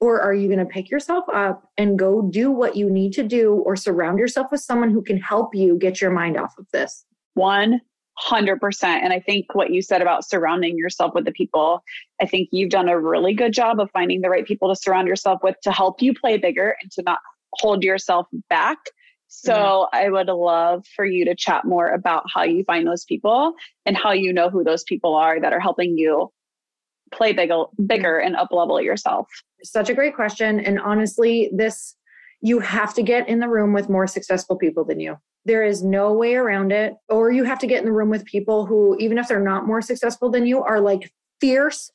or 0.00 0.20
are 0.20 0.34
you 0.34 0.48
going 0.48 0.58
to 0.58 0.66
pick 0.66 0.90
yourself 0.90 1.24
up 1.32 1.70
and 1.78 1.96
go 1.96 2.22
do 2.22 2.50
what 2.50 2.74
you 2.74 2.90
need 2.90 3.12
to 3.12 3.22
do 3.22 3.62
or 3.64 3.76
surround 3.76 4.18
yourself 4.18 4.48
with 4.50 4.62
someone 4.62 4.90
who 4.90 5.00
can 5.00 5.16
help 5.16 5.54
you 5.54 5.78
get 5.78 6.00
your 6.00 6.10
mind 6.10 6.36
off 6.36 6.54
of 6.58 6.66
this? 6.72 7.04
100%. 7.38 7.78
And 8.82 9.12
I 9.12 9.20
think 9.20 9.54
what 9.54 9.70
you 9.72 9.80
said 9.80 10.02
about 10.02 10.28
surrounding 10.28 10.76
yourself 10.76 11.14
with 11.14 11.24
the 11.24 11.30
people, 11.30 11.84
I 12.20 12.26
think 12.26 12.48
you've 12.50 12.70
done 12.70 12.88
a 12.88 12.98
really 12.98 13.32
good 13.32 13.52
job 13.52 13.78
of 13.78 13.92
finding 13.92 14.22
the 14.22 14.28
right 14.28 14.44
people 14.44 14.68
to 14.68 14.76
surround 14.76 15.06
yourself 15.06 15.40
with 15.44 15.54
to 15.62 15.70
help 15.70 16.02
you 16.02 16.14
play 16.14 16.36
bigger 16.36 16.74
and 16.82 16.90
to 16.92 17.02
not 17.02 17.20
hold 17.54 17.84
yourself 17.84 18.26
back 18.50 18.78
so 19.28 19.88
yeah. 19.92 20.00
I 20.00 20.08
would 20.08 20.26
love 20.28 20.86
for 20.96 21.04
you 21.04 21.24
to 21.26 21.34
chat 21.34 21.64
more 21.64 21.88
about 21.88 22.24
how 22.34 22.42
you 22.42 22.64
find 22.64 22.86
those 22.86 23.04
people 23.04 23.52
and 23.86 23.96
how 23.96 24.12
you 24.12 24.32
know 24.32 24.48
who 24.48 24.64
those 24.64 24.82
people 24.84 25.14
are 25.14 25.38
that 25.40 25.52
are 25.52 25.60
helping 25.60 25.96
you 25.96 26.32
play 27.12 27.32
bigger, 27.32 27.64
bigger 27.86 28.14
mm-hmm. 28.14 28.26
and 28.26 28.36
up 28.36 28.48
level 28.50 28.80
yourself. 28.80 29.28
Such 29.62 29.90
a 29.90 29.94
great 29.94 30.14
question. 30.14 30.60
And 30.60 30.80
honestly, 30.80 31.50
this 31.52 31.94
you 32.40 32.60
have 32.60 32.94
to 32.94 33.02
get 33.02 33.28
in 33.28 33.40
the 33.40 33.48
room 33.48 33.72
with 33.72 33.88
more 33.88 34.06
successful 34.06 34.56
people 34.56 34.84
than 34.84 35.00
you. 35.00 35.16
There 35.44 35.64
is 35.64 35.82
no 35.82 36.12
way 36.12 36.36
around 36.36 36.72
it. 36.72 36.94
Or 37.08 37.32
you 37.32 37.44
have 37.44 37.58
to 37.60 37.66
get 37.66 37.80
in 37.80 37.84
the 37.84 37.92
room 37.92 38.10
with 38.10 38.24
people 38.24 38.64
who, 38.64 38.96
even 38.98 39.18
if 39.18 39.28
they're 39.28 39.40
not 39.40 39.66
more 39.66 39.82
successful 39.82 40.30
than 40.30 40.46
you, 40.46 40.62
are 40.62 40.80
like 40.80 41.12
fierce 41.40 41.90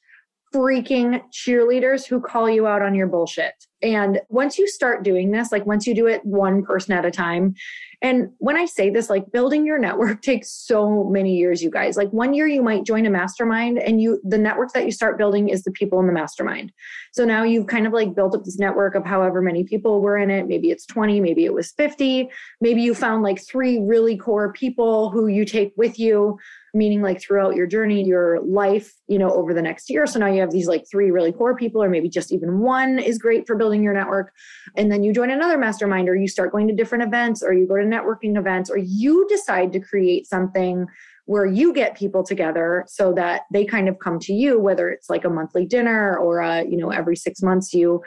freaking 0.54 1.22
cheerleaders 1.32 2.06
who 2.06 2.22
call 2.22 2.50
you 2.50 2.68
out 2.68 2.82
on 2.82 2.94
your 2.94 3.08
bullshit. 3.08 3.54
And 3.82 4.22
once 4.30 4.58
you 4.58 4.68
start 4.68 5.04
doing 5.04 5.32
this, 5.32 5.52
like 5.52 5.66
once 5.66 5.86
you 5.86 5.94
do 5.94 6.08
it 6.08 6.24
one 6.24 6.64
person 6.64 6.94
at 6.94 7.04
a 7.04 7.12
time, 7.12 7.56
and 8.02 8.30
when 8.38 8.56
I 8.56 8.66
say 8.66 8.90
this, 8.90 9.10
like 9.10 9.32
building 9.32 9.66
your 9.66 9.80
network 9.80 10.22
takes 10.22 10.52
so 10.52 11.06
many 11.06 11.36
years, 11.36 11.64
you 11.64 11.70
guys. 11.70 11.98
Like 11.98 12.10
one 12.12 12.34
year 12.34 12.48
you 12.48 12.62
might 12.62 12.86
join 12.86 13.06
a 13.06 13.10
mastermind 13.10 13.80
and 13.80 14.02
you 14.02 14.22
the 14.24 14.38
network 14.38 14.74
that 14.74 14.86
you 14.86 14.92
start 14.92 15.18
building 15.18 15.50
is 15.50 15.64
the 15.64 15.72
people 15.72 16.00
in 16.00 16.08
the 16.08 16.14
mastermind. 16.14 16.72
So 17.14 17.26
now 17.26 17.44
you've 17.44 17.68
kind 17.68 17.88
of 17.88 17.94
like 17.94 18.16
built 18.16 18.36
up 18.36 18.44
this 18.44 18.60
network 18.60 18.96
of 18.96 19.06
however 19.06 19.42
many 19.42 19.64
people 19.64 20.02
were 20.02 20.18
in 20.18 20.30
it. 20.30 20.48
Maybe 20.48 20.70
it's 20.70 20.86
20, 20.86 21.20
maybe 21.20 21.46
it 21.46 21.54
was 21.54 21.72
50. 21.72 22.30
Maybe 22.62 22.82
you 22.82 22.94
found 22.94 23.24
like 23.24 23.46
three 23.46 23.80
really 23.80 24.18
core 24.18 24.54
people 24.54 25.10
who 25.10 25.28
you 25.28 25.46
take 25.46 25.74
with 25.76 26.00
you 26.00 26.38
meaning 26.74 27.02
like 27.02 27.22
throughout 27.22 27.56
your 27.56 27.68
journey, 27.68 28.04
your 28.04 28.42
life, 28.42 28.94
you 29.08 29.20
know, 29.20 29.32
over 29.32 29.54
the 29.54 29.62
next 29.62 29.90
year. 29.90 30.08
So 30.08 30.20
now 30.20 30.28
you 30.28 30.42
have 30.42 30.52
these 30.52 30.68
like 30.68 30.86
three 30.90 31.12
really 31.12 31.32
core 31.32 31.56
people, 31.56 31.84
or 31.84 31.90
maybe 31.90 32.10
just 32.10 32.32
even 32.32 32.60
one 32.60 32.98
is 32.98 33.18
great 33.18 33.46
for 33.46 33.56
building 33.56 33.84
your 33.84 33.94
network. 33.94 34.34
And 34.76 34.92
then 34.92 35.04
you 35.04 35.14
join 35.14 35.30
another 35.30 35.58
mastermind, 35.58 36.10
or 36.10 36.16
you 36.16 36.28
start 36.28 36.52
going 36.52 36.68
to 36.68 36.74
different 36.74 37.04
events, 37.04 37.44
or 37.44 37.54
you 37.54 37.68
go 37.68 37.78
to 37.78 37.84
networking 37.84 38.38
events, 38.38 38.70
or 38.70 38.78
you 38.78 39.28
decide 39.30 39.72
to 39.74 39.80
create 39.80 40.28
something 40.28 40.88
where 41.26 41.46
you 41.46 41.74
get 41.74 41.96
people 41.96 42.24
together 42.24 42.84
so 42.88 43.14
that 43.14 43.44
they 43.52 43.64
kind 43.64 43.88
of 43.88 43.98
come 44.00 44.20
to 44.20 44.34
you 44.34 44.60
whether 44.60 44.90
it's 44.90 45.10
like 45.10 45.24
a 45.24 45.30
monthly 45.30 45.66
dinner 45.66 46.18
or 46.18 46.40
a 46.40 46.66
you 46.66 46.76
know 46.76 46.90
every 46.90 47.16
6 47.16 47.42
months 47.42 47.74
you 47.74 48.04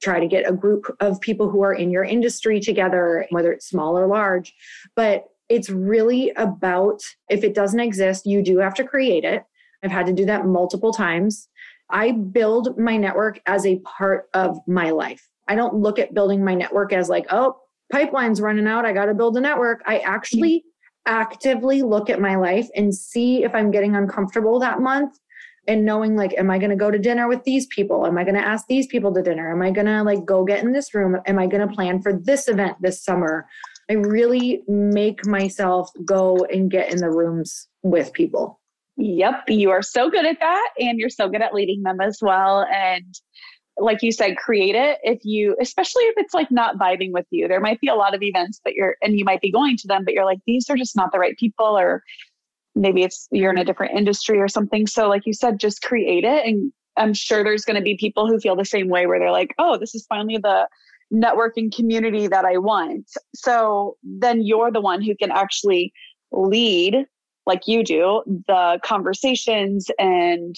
try 0.00 0.20
to 0.20 0.28
get 0.28 0.48
a 0.48 0.52
group 0.52 0.84
of 1.00 1.20
people 1.20 1.50
who 1.50 1.62
are 1.62 1.74
in 1.74 1.90
your 1.90 2.04
industry 2.04 2.60
together 2.60 3.26
whether 3.30 3.52
it's 3.52 3.66
small 3.68 3.98
or 3.98 4.06
large 4.06 4.54
but 4.94 5.24
it's 5.50 5.68
really 5.68 6.30
about 6.36 7.02
if 7.28 7.44
it 7.44 7.54
doesn't 7.54 7.80
exist, 7.80 8.24
you 8.24 8.42
do 8.42 8.58
have 8.58 8.74
to 8.74 8.84
create 8.84 9.24
it. 9.24 9.42
I've 9.82 9.90
had 9.90 10.06
to 10.06 10.12
do 10.12 10.24
that 10.26 10.46
multiple 10.46 10.92
times. 10.92 11.48
I 11.90 12.12
build 12.12 12.78
my 12.78 12.96
network 12.96 13.40
as 13.46 13.66
a 13.66 13.80
part 13.80 14.28
of 14.32 14.58
my 14.68 14.90
life. 14.90 15.28
I 15.48 15.56
don't 15.56 15.74
look 15.74 15.98
at 15.98 16.14
building 16.14 16.44
my 16.44 16.54
network 16.54 16.92
as 16.92 17.08
like, 17.08 17.26
oh, 17.30 17.56
pipeline's 17.90 18.40
running 18.40 18.68
out. 18.68 18.86
I 18.86 18.92
got 18.92 19.06
to 19.06 19.14
build 19.14 19.36
a 19.36 19.40
network. 19.40 19.82
I 19.84 19.98
actually 19.98 20.64
actively 21.06 21.82
look 21.82 22.08
at 22.08 22.20
my 22.20 22.36
life 22.36 22.68
and 22.76 22.94
see 22.94 23.42
if 23.42 23.52
I'm 23.52 23.72
getting 23.72 23.96
uncomfortable 23.96 24.60
that 24.60 24.80
month 24.80 25.18
and 25.66 25.84
knowing 25.84 26.16
like 26.16 26.32
am 26.38 26.50
i 26.50 26.58
going 26.58 26.70
to 26.70 26.76
go 26.76 26.90
to 26.90 26.98
dinner 26.98 27.28
with 27.28 27.44
these 27.44 27.66
people 27.66 28.06
am 28.06 28.16
i 28.16 28.24
going 28.24 28.34
to 28.34 28.40
ask 28.40 28.66
these 28.66 28.86
people 28.86 29.12
to 29.12 29.22
dinner 29.22 29.52
am 29.52 29.62
i 29.62 29.70
going 29.70 29.86
to 29.86 30.02
like 30.02 30.24
go 30.24 30.44
get 30.44 30.64
in 30.64 30.72
this 30.72 30.94
room 30.94 31.16
am 31.26 31.38
i 31.38 31.46
going 31.46 31.66
to 31.66 31.74
plan 31.74 32.00
for 32.00 32.12
this 32.12 32.48
event 32.48 32.76
this 32.80 33.02
summer 33.02 33.46
I 33.90 33.94
really 33.94 34.62
make 34.68 35.26
myself 35.26 35.90
go 36.04 36.46
and 36.48 36.70
get 36.70 36.92
in 36.92 36.98
the 36.98 37.10
rooms 37.10 37.66
with 37.82 38.12
people. 38.12 38.60
Yep, 38.96 39.44
you 39.48 39.70
are 39.70 39.82
so 39.82 40.08
good 40.10 40.24
at 40.26 40.38
that 40.38 40.68
and 40.78 40.98
you're 40.98 41.08
so 41.08 41.28
good 41.28 41.42
at 41.42 41.54
leading 41.54 41.82
them 41.82 42.00
as 42.00 42.18
well 42.22 42.66
and 42.72 43.14
like 43.78 44.02
you 44.02 44.12
said 44.12 44.36
create 44.36 44.74
it 44.74 44.98
if 45.02 45.20
you 45.24 45.56
especially 45.60 46.02
if 46.04 46.14
it's 46.18 46.34
like 46.34 46.50
not 46.50 46.78
vibing 46.78 47.12
with 47.12 47.26
you. 47.30 47.48
There 47.48 47.60
might 47.60 47.80
be 47.80 47.88
a 47.88 47.94
lot 47.94 48.14
of 48.14 48.22
events 48.22 48.60
that 48.64 48.74
you're 48.74 48.96
and 49.02 49.18
you 49.18 49.24
might 49.24 49.40
be 49.40 49.50
going 49.50 49.76
to 49.78 49.88
them 49.88 50.04
but 50.04 50.14
you're 50.14 50.24
like 50.24 50.40
these 50.46 50.68
are 50.70 50.76
just 50.76 50.94
not 50.94 51.10
the 51.12 51.18
right 51.18 51.36
people 51.36 51.78
or 51.78 52.02
maybe 52.76 53.02
it's 53.02 53.26
you're 53.32 53.50
in 53.50 53.58
a 53.58 53.64
different 53.64 53.96
industry 53.96 54.38
or 54.38 54.48
something. 54.48 54.86
So 54.86 55.08
like 55.08 55.26
you 55.26 55.32
said 55.32 55.58
just 55.58 55.82
create 55.82 56.24
it 56.24 56.46
and 56.46 56.72
I'm 56.96 57.14
sure 57.14 57.42
there's 57.42 57.64
going 57.64 57.76
to 57.76 57.82
be 57.82 57.96
people 57.96 58.28
who 58.28 58.38
feel 58.38 58.54
the 58.54 58.64
same 58.64 58.88
way 58.88 59.06
where 59.06 59.18
they're 59.18 59.32
like, 59.32 59.54
"Oh, 59.58 59.78
this 59.78 59.94
is 59.94 60.04
finally 60.06 60.36
the 60.36 60.68
networking 61.12 61.74
community 61.74 62.26
that 62.28 62.44
I 62.44 62.58
want. 62.58 63.10
So 63.34 63.96
then 64.02 64.42
you're 64.42 64.70
the 64.70 64.80
one 64.80 65.02
who 65.02 65.16
can 65.16 65.30
actually 65.30 65.92
lead, 66.32 67.04
like 67.46 67.66
you 67.66 67.84
do, 67.84 68.22
the 68.46 68.78
conversations 68.84 69.90
and 69.98 70.54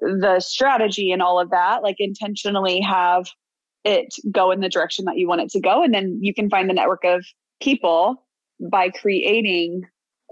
the 0.00 0.40
strategy 0.40 1.12
and 1.12 1.20
all 1.20 1.38
of 1.38 1.50
that, 1.50 1.82
like 1.82 1.96
intentionally 1.98 2.80
have 2.80 3.26
it 3.84 4.14
go 4.30 4.50
in 4.50 4.60
the 4.60 4.68
direction 4.68 5.04
that 5.06 5.16
you 5.16 5.28
want 5.28 5.40
it 5.40 5.50
to 5.50 5.60
go. 5.60 5.82
And 5.82 5.92
then 5.92 6.18
you 6.22 6.32
can 6.34 6.48
find 6.48 6.68
the 6.68 6.74
network 6.74 7.04
of 7.04 7.24
people 7.60 8.26
by 8.70 8.90
creating 8.90 9.82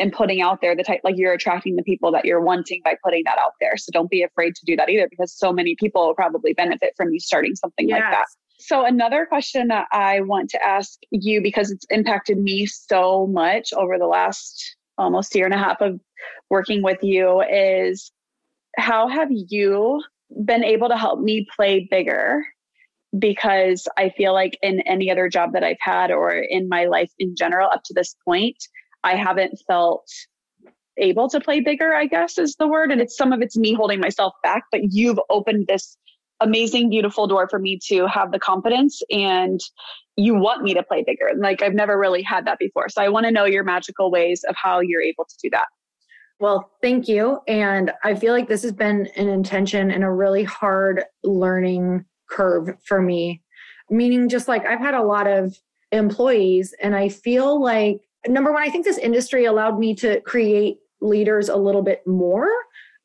and 0.00 0.12
putting 0.12 0.40
out 0.40 0.60
there 0.60 0.76
the 0.76 0.84
type 0.84 1.00
like 1.02 1.16
you're 1.16 1.32
attracting 1.32 1.76
the 1.76 1.82
people 1.82 2.12
that 2.12 2.24
you're 2.24 2.40
wanting 2.40 2.80
by 2.84 2.96
putting 3.02 3.22
that 3.24 3.38
out 3.38 3.52
there 3.60 3.76
so 3.76 3.90
don't 3.92 4.10
be 4.10 4.22
afraid 4.22 4.54
to 4.54 4.64
do 4.64 4.76
that 4.76 4.88
either 4.88 5.08
because 5.08 5.36
so 5.36 5.52
many 5.52 5.74
people 5.74 6.06
will 6.06 6.14
probably 6.14 6.52
benefit 6.52 6.92
from 6.96 7.12
you 7.12 7.18
starting 7.18 7.54
something 7.56 7.88
yes. 7.88 8.00
like 8.00 8.12
that 8.12 8.26
So, 8.60 8.84
another 8.84 9.24
question 9.24 9.68
that 9.68 9.86
I 9.92 10.20
want 10.20 10.50
to 10.50 10.62
ask 10.62 10.98
you 11.10 11.40
because 11.40 11.70
it's 11.70 11.86
impacted 11.90 12.38
me 12.38 12.66
so 12.66 13.26
much 13.28 13.72
over 13.72 13.98
the 13.98 14.06
last 14.06 14.76
almost 14.98 15.34
year 15.34 15.44
and 15.44 15.54
a 15.54 15.58
half 15.58 15.80
of 15.80 16.00
working 16.50 16.82
with 16.82 16.98
you 17.02 17.40
is 17.42 18.10
how 18.76 19.06
have 19.08 19.28
you 19.30 20.02
been 20.44 20.64
able 20.64 20.88
to 20.88 20.96
help 20.96 21.20
me 21.20 21.46
play 21.54 21.86
bigger? 21.88 22.44
Because 23.16 23.86
I 23.96 24.10
feel 24.10 24.34
like 24.34 24.58
in 24.60 24.80
any 24.80 25.10
other 25.10 25.28
job 25.28 25.52
that 25.52 25.62
I've 25.62 25.76
had 25.80 26.10
or 26.10 26.30
in 26.30 26.68
my 26.68 26.86
life 26.86 27.12
in 27.18 27.36
general 27.36 27.70
up 27.70 27.82
to 27.84 27.94
this 27.94 28.16
point, 28.24 28.56
I 29.04 29.14
haven't 29.14 29.62
felt 29.68 30.06
able 30.98 31.28
to 31.28 31.40
play 31.40 31.60
bigger, 31.60 31.94
I 31.94 32.06
guess 32.06 32.38
is 32.38 32.56
the 32.56 32.66
word. 32.66 32.90
And 32.90 33.00
it's 33.00 33.16
some 33.16 33.32
of 33.32 33.40
it's 33.40 33.56
me 33.56 33.72
holding 33.72 34.00
myself 34.00 34.34
back, 34.42 34.64
but 34.72 34.80
you've 34.90 35.20
opened 35.30 35.68
this 35.68 35.96
amazing, 36.40 36.90
beautiful 36.90 37.26
door 37.26 37.48
for 37.48 37.58
me 37.58 37.78
to 37.88 38.06
have 38.06 38.32
the 38.32 38.38
confidence 38.38 39.02
and 39.10 39.60
you 40.16 40.34
want 40.34 40.62
me 40.62 40.74
to 40.74 40.82
play 40.82 41.02
bigger. 41.06 41.30
Like 41.36 41.62
I've 41.62 41.74
never 41.74 41.98
really 41.98 42.22
had 42.22 42.46
that 42.46 42.58
before. 42.58 42.88
So 42.88 43.02
I 43.02 43.08
want 43.08 43.26
to 43.26 43.32
know 43.32 43.44
your 43.44 43.64
magical 43.64 44.10
ways 44.10 44.44
of 44.48 44.56
how 44.56 44.80
you're 44.80 45.02
able 45.02 45.24
to 45.24 45.34
do 45.42 45.50
that. 45.50 45.66
Well, 46.40 46.70
thank 46.82 47.08
you. 47.08 47.40
And 47.48 47.92
I 48.04 48.14
feel 48.14 48.32
like 48.32 48.48
this 48.48 48.62
has 48.62 48.72
been 48.72 49.08
an 49.16 49.28
intention 49.28 49.90
and 49.90 50.04
a 50.04 50.10
really 50.10 50.44
hard 50.44 51.04
learning 51.24 52.04
curve 52.30 52.70
for 52.84 53.00
me. 53.00 53.42
Meaning, 53.90 54.28
just 54.28 54.48
like 54.48 54.66
I've 54.66 54.80
had 54.80 54.94
a 54.94 55.02
lot 55.02 55.26
of 55.26 55.56
employees, 55.92 56.74
and 56.82 56.94
I 56.94 57.08
feel 57.08 57.60
like, 57.60 58.02
number 58.26 58.52
one, 58.52 58.62
I 58.62 58.68
think 58.68 58.84
this 58.84 58.98
industry 58.98 59.46
allowed 59.46 59.78
me 59.78 59.94
to 59.96 60.20
create 60.20 60.76
leaders 61.00 61.48
a 61.48 61.56
little 61.56 61.82
bit 61.82 62.06
more 62.06 62.50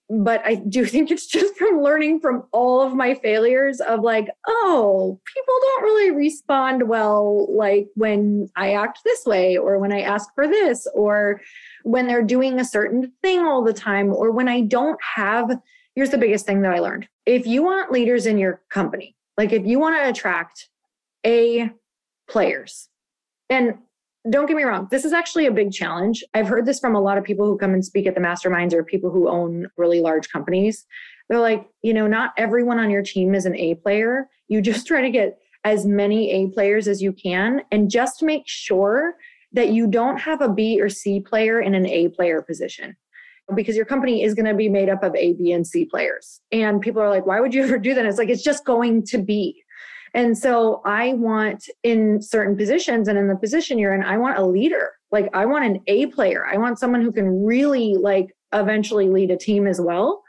but 0.09 0.41
I 0.45 0.55
do 0.55 0.85
think 0.93 1.11
it's 1.11 1.27
just 1.27 1.55
from 1.57 1.81
learning 1.81 2.19
from 2.19 2.43
all 2.51 2.81
of 2.81 2.95
my 2.95 3.15
failures 3.15 3.79
of 3.79 4.01
like, 4.01 4.29
oh, 4.47 5.19
people 5.25 5.53
don't 5.61 5.83
really 5.83 6.11
respond 6.11 6.87
well, 6.87 7.47
like 7.55 7.87
when 7.95 8.49
I 8.55 8.73
act 8.73 8.99
this 9.03 9.25
way, 9.25 9.57
or 9.57 9.79
when 9.79 9.91
I 9.91 10.01
ask 10.01 10.29
for 10.35 10.47
this, 10.47 10.87
or 10.93 11.41
when 11.83 12.07
they're 12.07 12.23
doing 12.23 12.59
a 12.59 12.65
certain 12.65 13.11
thing 13.21 13.39
all 13.39 13.63
the 13.63 13.73
time, 13.73 14.13
or 14.13 14.31
when 14.31 14.47
I 14.47 14.61
don't 14.61 14.99
have. 15.15 15.57
Here's 15.95 16.09
the 16.09 16.17
biggest 16.17 16.45
thing 16.45 16.61
that 16.61 16.73
I 16.73 16.79
learned 16.79 17.07
if 17.25 17.45
you 17.45 17.63
want 17.63 17.91
leaders 17.91 18.25
in 18.25 18.37
your 18.37 18.61
company, 18.69 19.15
like 19.37 19.51
if 19.51 19.65
you 19.65 19.79
want 19.79 19.95
to 20.01 20.09
attract 20.09 20.67
A 21.25 21.71
players, 22.27 22.89
and 23.49 23.77
don't 24.29 24.45
get 24.45 24.55
me 24.55 24.63
wrong, 24.63 24.87
this 24.89 25.05
is 25.05 25.13
actually 25.13 25.45
a 25.45 25.51
big 25.51 25.71
challenge. 25.71 26.23
I've 26.33 26.47
heard 26.47 26.65
this 26.65 26.79
from 26.79 26.95
a 26.95 27.01
lot 27.01 27.17
of 27.17 27.23
people 27.23 27.45
who 27.45 27.57
come 27.57 27.73
and 27.73 27.83
speak 27.83 28.07
at 28.07 28.15
the 28.15 28.21
masterminds 28.21 28.73
or 28.73 28.83
people 28.83 29.11
who 29.11 29.27
own 29.27 29.67
really 29.77 30.01
large 30.01 30.29
companies. 30.29 30.85
They're 31.29 31.39
like, 31.39 31.67
you 31.81 31.93
know, 31.93 32.07
not 32.07 32.33
everyone 32.37 32.79
on 32.79 32.89
your 32.89 33.03
team 33.03 33.35
is 33.35 33.45
an 33.45 33.55
A 33.55 33.75
player. 33.75 34.29
You 34.47 34.61
just 34.71 34.87
try 34.87 35.01
to 35.01 35.09
get 35.09 35.39
as 35.65 35.85
many 35.85 36.31
A 36.31 36.47
players 36.51 36.87
as 36.87 37.01
you 37.01 37.13
can 37.13 37.61
and 37.71 37.89
just 37.89 38.21
make 38.21 38.43
sure 38.45 39.15
that 39.53 39.69
you 39.69 39.87
don't 39.87 40.17
have 40.17 40.41
a 40.41 40.49
B 40.49 40.81
or 40.81 40.89
C 40.89 41.19
player 41.19 41.61
in 41.61 41.75
an 41.75 41.85
A 41.85 42.09
player 42.09 42.41
position 42.41 42.95
because 43.55 43.75
your 43.75 43.85
company 43.85 44.23
is 44.23 44.33
going 44.33 44.45
to 44.45 44.53
be 44.53 44.69
made 44.69 44.89
up 44.89 45.03
of 45.03 45.15
A, 45.15 45.33
B, 45.33 45.51
and 45.51 45.67
C 45.67 45.85
players. 45.85 46.41
And 46.51 46.81
people 46.81 47.01
are 47.01 47.09
like, 47.09 47.25
why 47.25 47.39
would 47.39 47.53
you 47.53 47.63
ever 47.63 47.77
do 47.77 47.93
that? 47.93 48.05
It's 48.05 48.17
like, 48.17 48.29
it's 48.29 48.43
just 48.43 48.65
going 48.65 49.05
to 49.07 49.17
be. 49.17 49.62
And 50.13 50.37
so 50.37 50.81
I 50.85 51.13
want 51.13 51.67
in 51.81 52.21
certain 52.21 52.55
positions 52.55 53.07
and 53.07 53.17
in 53.17 53.27
the 53.27 53.35
position 53.35 53.79
you're 53.79 53.95
in, 53.95 54.03
I 54.03 54.17
want 54.17 54.37
a 54.37 54.45
leader. 54.45 54.91
Like 55.11 55.29
I 55.33 55.45
want 55.45 55.65
an 55.65 55.81
A 55.87 56.07
player. 56.07 56.45
I 56.45 56.57
want 56.57 56.79
someone 56.79 57.01
who 57.01 57.11
can 57.11 57.43
really 57.43 57.95
like 57.95 58.35
eventually 58.53 59.09
lead 59.09 59.31
a 59.31 59.37
team 59.37 59.67
as 59.67 59.81
well. 59.81 60.23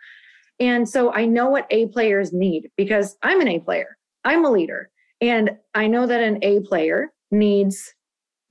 And 0.61 0.89
so 0.89 1.13
I 1.13 1.27
know 1.27 1.51
what 1.51 1.67
A 1.71 1.87
players 1.89 2.33
need 2.33 2.71
because 2.77 3.17
I'm 3.23 3.41
an 3.41 3.49
A 3.49 3.61
player. 3.61 3.99
I'm 4.25 4.45
a 4.45 4.51
leader. 4.51 4.91
And 5.21 5.51
I 5.75 5.87
know 5.87 6.07
that 6.07 6.23
an 6.23 6.39
A 6.43 6.61
player 6.61 7.13
needs 7.31 7.95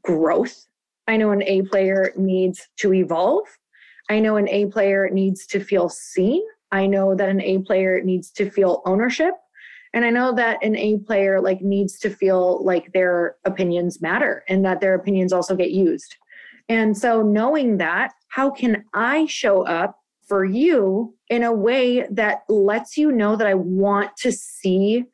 growth. 0.04 0.66
I 1.08 1.18
know 1.18 1.32
an 1.32 1.44
A 1.44 1.63
player 1.63 2.13
needs 2.16 2.68
to 2.78 2.94
evolve. 2.94 3.46
I 4.10 4.20
know 4.20 4.36
an 4.36 4.50
A 4.50 4.68
player 4.68 5.10
needs 5.10 5.46
to 5.48 5.63
feel 5.63 5.90
seen. 5.90 6.44
I 6.72 6.88
know 6.88 7.16
that 7.16 7.30
an 7.30 7.42
A 7.42 7.60
player 7.60 8.02
needs 8.02 8.32
to 8.32 8.50
feel 8.50 8.82
ownership. 8.86 9.34
And 9.93 10.05
I 10.05 10.09
know 10.09 10.33
that 10.35 10.63
an 10.63 10.75
A 10.75 10.97
player 11.00 11.39
like 11.39 11.62
needs 11.62 12.00
to 12.00 12.09
feel 12.09 12.63
like 12.63 12.91
their 12.93 13.35
opinions 13.45 14.01
matter 14.01 14.43
and 14.50 14.65
that 14.65 14.82
their 14.82 14.95
opinions 14.95 15.32
also 15.32 15.56
get 15.56 15.71
used. 15.71 16.15
And 16.69 16.97
so 16.97 17.21
knowing 17.21 17.77
that, 17.77 18.13
how 18.29 18.49
can 18.49 18.86
I 18.93 19.25
show 19.27 19.63
up 19.63 19.99
for 20.27 20.45
you 20.45 21.13
in 21.29 21.43
a 21.43 21.53
way 21.53 22.08
that 22.10 22.43
lets 22.49 22.97
you 22.97 23.12
know 23.12 23.36
that 23.36 23.45
I 23.45 23.53
want 23.53 24.15
to 24.17 24.32
see 24.32 25.06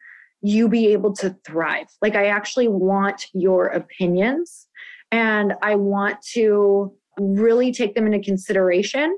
you 0.42 0.70
be 0.70 0.88
able 0.88 1.14
to 1.16 1.36
thrive? 1.46 1.88
Like 2.02 2.16
I 2.16 2.28
actually 2.28 2.68
want 2.70 3.26
your 3.34 3.66
opinions 3.66 4.68
and 5.12 5.54
I 5.62 5.76
want 5.76 6.22
to 6.34 6.94
really 7.20 7.74
take 7.74 7.96
them 7.96 8.06
into 8.06 8.20
consideration 8.20 9.18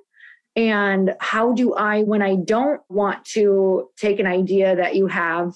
and 0.56 1.16
how 1.20 1.54
do 1.54 1.74
I, 1.74 2.04
when 2.04 2.22
I 2.22 2.36
don't 2.36 2.82
want 2.90 3.24
to 3.26 3.90
take 3.98 4.20
an 4.20 4.28
idea 4.28 4.76
that 4.76 4.96
you 4.96 5.08
have, 5.08 5.54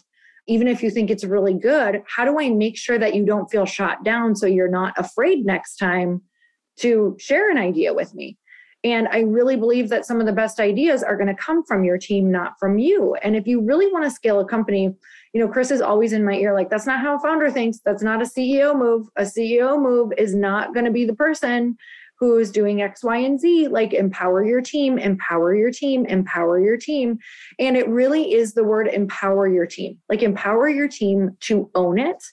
even 0.47 0.67
if 0.67 0.81
you 0.81 0.89
think 0.89 1.09
it's 1.09 1.23
really 1.23 1.53
good, 1.53 2.03
how 2.07 2.23
do 2.23 2.39
I 2.39 2.49
make 2.49 2.77
sure 2.77 2.97
that 2.97 3.15
you 3.15 3.25
don't 3.25 3.49
feel 3.49 3.65
shot 3.65 4.03
down 4.03 4.35
so 4.35 4.45
you're 4.45 4.69
not 4.69 4.93
afraid 4.97 5.45
next 5.45 5.77
time 5.77 6.21
to 6.77 7.15
share 7.19 7.49
an 7.49 7.57
idea 7.57 7.93
with 7.93 8.13
me? 8.13 8.37
And 8.85 9.07
I 9.07 9.21
really 9.21 9.55
believe 9.55 9.89
that 9.89 10.05
some 10.05 10.19
of 10.19 10.27
the 10.27 10.31
best 10.31 10.59
ideas 10.59 11.01
are 11.01 11.17
going 11.17 11.27
to 11.27 11.33
come 11.33 11.65
from 11.65 11.83
your 11.83 11.97
team, 11.97 12.31
not 12.31 12.53
from 12.59 12.77
you. 12.77 13.15
And 13.15 13.35
if 13.35 13.47
you 13.47 13.59
really 13.59 13.91
want 13.91 14.03
to 14.05 14.11
scale 14.11 14.39
a 14.39 14.45
company, 14.45 14.95
you 15.33 15.41
know, 15.41 15.47
Chris 15.47 15.71
is 15.71 15.81
always 15.81 16.13
in 16.13 16.23
my 16.23 16.33
ear 16.33 16.53
like, 16.53 16.69
that's 16.69 16.85
not 16.85 16.99
how 16.99 17.15
a 17.15 17.19
founder 17.19 17.49
thinks. 17.49 17.79
That's 17.83 18.03
not 18.03 18.21
a 18.21 18.25
CEO 18.25 18.77
move. 18.77 19.07
A 19.15 19.23
CEO 19.23 19.81
move 19.81 20.13
is 20.19 20.35
not 20.35 20.75
going 20.75 20.85
to 20.85 20.91
be 20.91 21.03
the 21.03 21.15
person 21.15 21.77
who's 22.19 22.51
doing 22.51 22.81
X, 22.81 23.03
Y, 23.03 23.17
and 23.17 23.39
Z. 23.39 23.67
Like 23.67 23.93
empower 23.93 24.45
your 24.45 24.61
team, 24.61 24.97
empower 24.97 25.55
your 25.55 25.71
team, 25.71 26.05
empower 26.05 26.59
your 26.59 26.77
team. 26.77 27.17
And 27.59 27.75
it 27.75 27.87
really 27.87 28.33
is 28.33 28.53
the 28.53 28.63
word 28.63 28.87
empower 28.87 29.47
your 29.47 29.65
team. 29.65 29.97
Like 30.09 30.23
empower 30.23 30.69
your 30.69 30.87
team 30.87 31.37
to 31.41 31.69
own 31.75 31.99
it. 31.99 32.23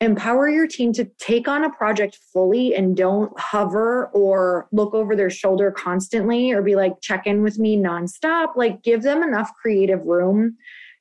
Empower 0.00 0.48
your 0.48 0.66
team 0.66 0.92
to 0.92 1.04
take 1.18 1.46
on 1.46 1.64
a 1.64 1.70
project 1.70 2.18
fully 2.32 2.74
and 2.74 2.96
don't 2.96 3.32
hover 3.38 4.06
or 4.08 4.66
look 4.72 4.94
over 4.94 5.14
their 5.14 5.30
shoulder 5.30 5.70
constantly 5.70 6.50
or 6.50 6.60
be 6.60 6.74
like, 6.74 6.94
check 7.00 7.24
in 7.24 7.44
with 7.44 7.56
me 7.60 7.76
nonstop. 7.76 8.56
Like, 8.56 8.82
give 8.82 9.02
them 9.02 9.22
enough 9.22 9.52
creative 9.60 10.02
room 10.04 10.56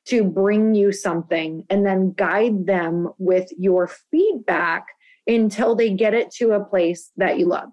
to 0.06 0.24
bring 0.24 0.76
you 0.76 0.92
something 0.92 1.64
and 1.70 1.84
then 1.84 2.14
guide 2.14 2.68
them 2.68 3.10
with 3.18 3.50
your 3.58 3.88
feedback 4.12 4.86
until 5.26 5.76
they 5.76 5.90
get 5.90 6.14
it 6.14 6.32
to 6.36 6.52
a 6.52 6.64
place 6.64 7.12
that 7.18 7.40
you 7.40 7.48
love. 7.48 7.72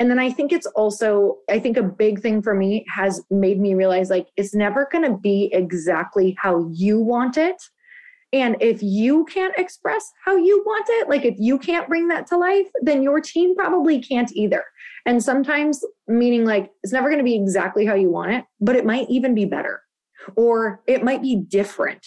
And 0.00 0.10
then 0.10 0.18
I 0.18 0.30
think 0.30 0.50
it's 0.50 0.66
also, 0.68 1.36
I 1.50 1.58
think 1.58 1.76
a 1.76 1.82
big 1.82 2.20
thing 2.20 2.40
for 2.40 2.54
me 2.54 2.86
has 2.88 3.22
made 3.30 3.60
me 3.60 3.74
realize 3.74 4.08
like 4.08 4.28
it's 4.38 4.54
never 4.54 4.88
going 4.90 5.04
to 5.04 5.16
be 5.18 5.50
exactly 5.52 6.34
how 6.40 6.66
you 6.72 6.98
want 6.98 7.36
it. 7.36 7.62
And 8.32 8.56
if 8.60 8.82
you 8.82 9.26
can't 9.26 9.54
express 9.58 10.10
how 10.24 10.36
you 10.36 10.62
want 10.64 10.86
it, 10.88 11.10
like 11.10 11.26
if 11.26 11.34
you 11.38 11.58
can't 11.58 11.86
bring 11.86 12.08
that 12.08 12.26
to 12.28 12.38
life, 12.38 12.68
then 12.80 13.02
your 13.02 13.20
team 13.20 13.54
probably 13.54 14.00
can't 14.00 14.32
either. 14.34 14.64
And 15.04 15.22
sometimes, 15.22 15.84
meaning 16.08 16.46
like 16.46 16.70
it's 16.82 16.92
never 16.92 17.08
going 17.08 17.18
to 17.18 17.24
be 17.24 17.34
exactly 17.34 17.84
how 17.84 17.94
you 17.94 18.10
want 18.10 18.32
it, 18.32 18.44
but 18.58 18.76
it 18.76 18.86
might 18.86 19.10
even 19.10 19.34
be 19.34 19.44
better 19.44 19.82
or 20.34 20.80
it 20.86 21.04
might 21.04 21.20
be 21.20 21.36
different 21.36 22.06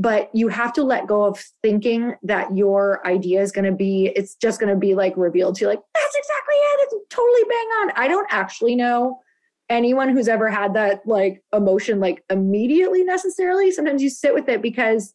but 0.00 0.30
you 0.32 0.48
have 0.48 0.72
to 0.72 0.82
let 0.82 1.06
go 1.06 1.24
of 1.24 1.44
thinking 1.62 2.14
that 2.22 2.56
your 2.56 3.06
idea 3.06 3.42
is 3.42 3.52
going 3.52 3.66
to 3.66 3.72
be 3.72 4.10
it's 4.16 4.34
just 4.34 4.58
going 4.58 4.72
to 4.72 4.78
be 4.78 4.94
like 4.94 5.12
revealed 5.16 5.54
to 5.54 5.64
you 5.64 5.68
like 5.68 5.82
that's 6.12 6.26
exactly 6.26 6.54
it 6.54 6.80
it's 6.82 6.94
totally 7.08 7.42
bang 7.48 7.68
on 7.80 7.92
i 7.96 8.08
don't 8.08 8.26
actually 8.30 8.74
know 8.74 9.20
anyone 9.68 10.08
who's 10.08 10.28
ever 10.28 10.48
had 10.48 10.74
that 10.74 11.00
like 11.06 11.42
emotion 11.52 12.00
like 12.00 12.24
immediately 12.30 13.04
necessarily 13.04 13.70
sometimes 13.70 14.02
you 14.02 14.10
sit 14.10 14.34
with 14.34 14.48
it 14.48 14.62
because 14.62 15.14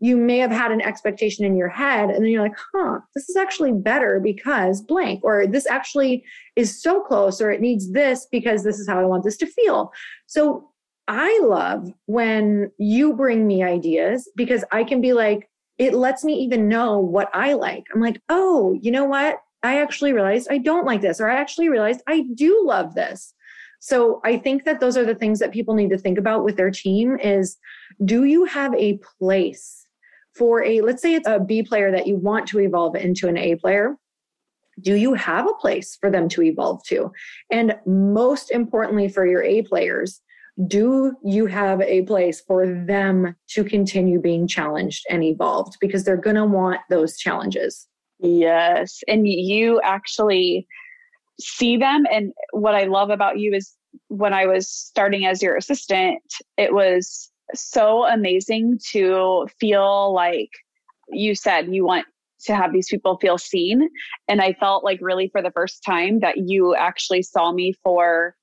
you 0.00 0.16
may 0.16 0.38
have 0.38 0.52
had 0.52 0.70
an 0.70 0.80
expectation 0.80 1.44
in 1.44 1.56
your 1.56 1.68
head 1.68 2.08
and 2.08 2.24
then 2.24 2.30
you're 2.30 2.42
like 2.42 2.56
huh 2.72 2.98
this 3.14 3.28
is 3.28 3.36
actually 3.36 3.72
better 3.72 4.20
because 4.20 4.80
blank 4.80 5.20
or 5.24 5.46
this 5.46 5.66
actually 5.66 6.24
is 6.54 6.80
so 6.80 7.00
close 7.00 7.40
or 7.40 7.50
it 7.50 7.60
needs 7.60 7.90
this 7.92 8.26
because 8.30 8.62
this 8.62 8.78
is 8.78 8.88
how 8.88 9.00
i 9.00 9.04
want 9.04 9.24
this 9.24 9.36
to 9.36 9.46
feel 9.46 9.92
so 10.26 10.70
I 11.08 11.40
love 11.42 11.90
when 12.04 12.70
you 12.76 13.14
bring 13.14 13.46
me 13.46 13.62
ideas 13.62 14.30
because 14.36 14.62
I 14.70 14.84
can 14.84 15.00
be 15.00 15.14
like, 15.14 15.48
it 15.78 15.94
lets 15.94 16.22
me 16.22 16.34
even 16.34 16.68
know 16.68 16.98
what 16.98 17.30
I 17.32 17.54
like. 17.54 17.84
I'm 17.94 18.00
like, 18.00 18.20
oh, 18.28 18.78
you 18.82 18.90
know 18.90 19.06
what? 19.06 19.38
I 19.62 19.80
actually 19.80 20.12
realized 20.12 20.48
I 20.50 20.58
don't 20.58 20.86
like 20.86 21.00
this, 21.00 21.20
or 21.20 21.28
I 21.28 21.36
actually 21.36 21.68
realized 21.68 22.00
I 22.06 22.24
do 22.34 22.62
love 22.64 22.94
this. 22.94 23.34
So 23.80 24.20
I 24.24 24.36
think 24.36 24.64
that 24.64 24.80
those 24.80 24.96
are 24.96 25.04
the 25.04 25.14
things 25.14 25.38
that 25.38 25.52
people 25.52 25.74
need 25.74 25.90
to 25.90 25.98
think 25.98 26.18
about 26.18 26.44
with 26.44 26.56
their 26.56 26.70
team 26.70 27.16
is 27.18 27.56
do 28.04 28.24
you 28.24 28.44
have 28.44 28.74
a 28.74 28.98
place 29.18 29.86
for 30.34 30.62
a 30.62 30.80
let's 30.80 31.02
say 31.02 31.14
it's 31.14 31.28
a 31.28 31.40
B 31.40 31.62
player 31.62 31.90
that 31.90 32.06
you 32.06 32.16
want 32.16 32.46
to 32.48 32.60
evolve 32.60 32.96
into 32.96 33.28
an 33.28 33.36
A 33.36 33.56
player? 33.56 33.96
Do 34.80 34.94
you 34.94 35.14
have 35.14 35.48
a 35.48 35.54
place 35.54 35.96
for 36.00 36.10
them 36.10 36.28
to 36.30 36.42
evolve 36.42 36.84
to? 36.84 37.10
And 37.50 37.74
most 37.84 38.52
importantly 38.52 39.08
for 39.08 39.26
your 39.26 39.42
A 39.42 39.62
players, 39.62 40.20
do 40.66 41.16
you 41.24 41.46
have 41.46 41.80
a 41.80 42.02
place 42.02 42.40
for 42.40 42.66
them 42.66 43.34
to 43.50 43.64
continue 43.64 44.20
being 44.20 44.46
challenged 44.46 45.04
and 45.10 45.24
evolved? 45.24 45.76
Because 45.80 46.04
they're 46.04 46.16
going 46.16 46.36
to 46.36 46.44
want 46.44 46.80
those 46.90 47.16
challenges. 47.16 47.87
Yes. 48.20 49.00
And 49.06 49.28
you 49.28 49.80
actually 49.82 50.66
see 51.40 51.76
them. 51.76 52.04
And 52.10 52.32
what 52.52 52.74
I 52.74 52.84
love 52.84 53.10
about 53.10 53.38
you 53.38 53.54
is 53.54 53.72
when 54.08 54.32
I 54.32 54.46
was 54.46 54.68
starting 54.68 55.26
as 55.26 55.42
your 55.42 55.56
assistant, 55.56 56.22
it 56.56 56.72
was 56.72 57.30
so 57.54 58.04
amazing 58.04 58.78
to 58.90 59.46
feel 59.58 60.12
like 60.12 60.50
you 61.10 61.34
said 61.34 61.72
you 61.72 61.84
want 61.84 62.06
to 62.44 62.54
have 62.54 62.72
these 62.72 62.88
people 62.88 63.18
feel 63.18 63.38
seen. 63.38 63.88
And 64.28 64.40
I 64.40 64.52
felt 64.54 64.84
like 64.84 64.98
really 65.00 65.28
for 65.28 65.42
the 65.42 65.50
first 65.50 65.82
time 65.84 66.20
that 66.20 66.36
you 66.38 66.74
actually 66.74 67.22
saw 67.22 67.52
me 67.52 67.74
for 67.82 68.34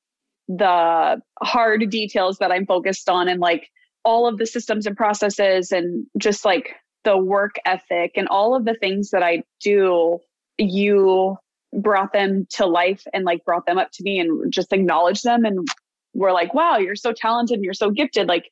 the 0.47 1.21
hard 1.41 1.89
details 1.89 2.37
that 2.37 2.51
I'm 2.51 2.65
focused 2.65 3.09
on 3.09 3.27
and 3.27 3.39
like 3.39 3.67
all 4.03 4.27
of 4.27 4.37
the 4.37 4.45
systems 4.45 4.85
and 4.85 4.95
processes 4.95 5.71
and 5.71 6.05
just 6.17 6.45
like 6.45 6.75
the 7.05 7.17
work 7.17 7.55
ethic 7.65 8.11
and 8.15 8.27
all 8.27 8.55
of 8.55 8.65
the 8.65 8.75
things 8.75 9.11
that 9.11 9.23
I 9.23 9.43
do, 9.61 10.19
you 10.57 11.37
brought 11.73 12.11
them 12.11 12.45
to 12.51 12.65
life 12.65 13.03
and 13.13 13.23
like 13.23 13.45
brought 13.45 13.65
them 13.65 13.77
up 13.77 13.91
to 13.93 14.03
me 14.03 14.19
and 14.19 14.51
just 14.51 14.73
acknowledged 14.73 15.23
them 15.23 15.45
and 15.45 15.67
were 16.13 16.31
like, 16.31 16.53
wow, 16.53 16.77
you're 16.77 16.95
so 16.95 17.13
talented 17.13 17.55
and 17.55 17.63
you're 17.63 17.73
so 17.73 17.89
gifted. 17.89 18.27
Like, 18.27 18.49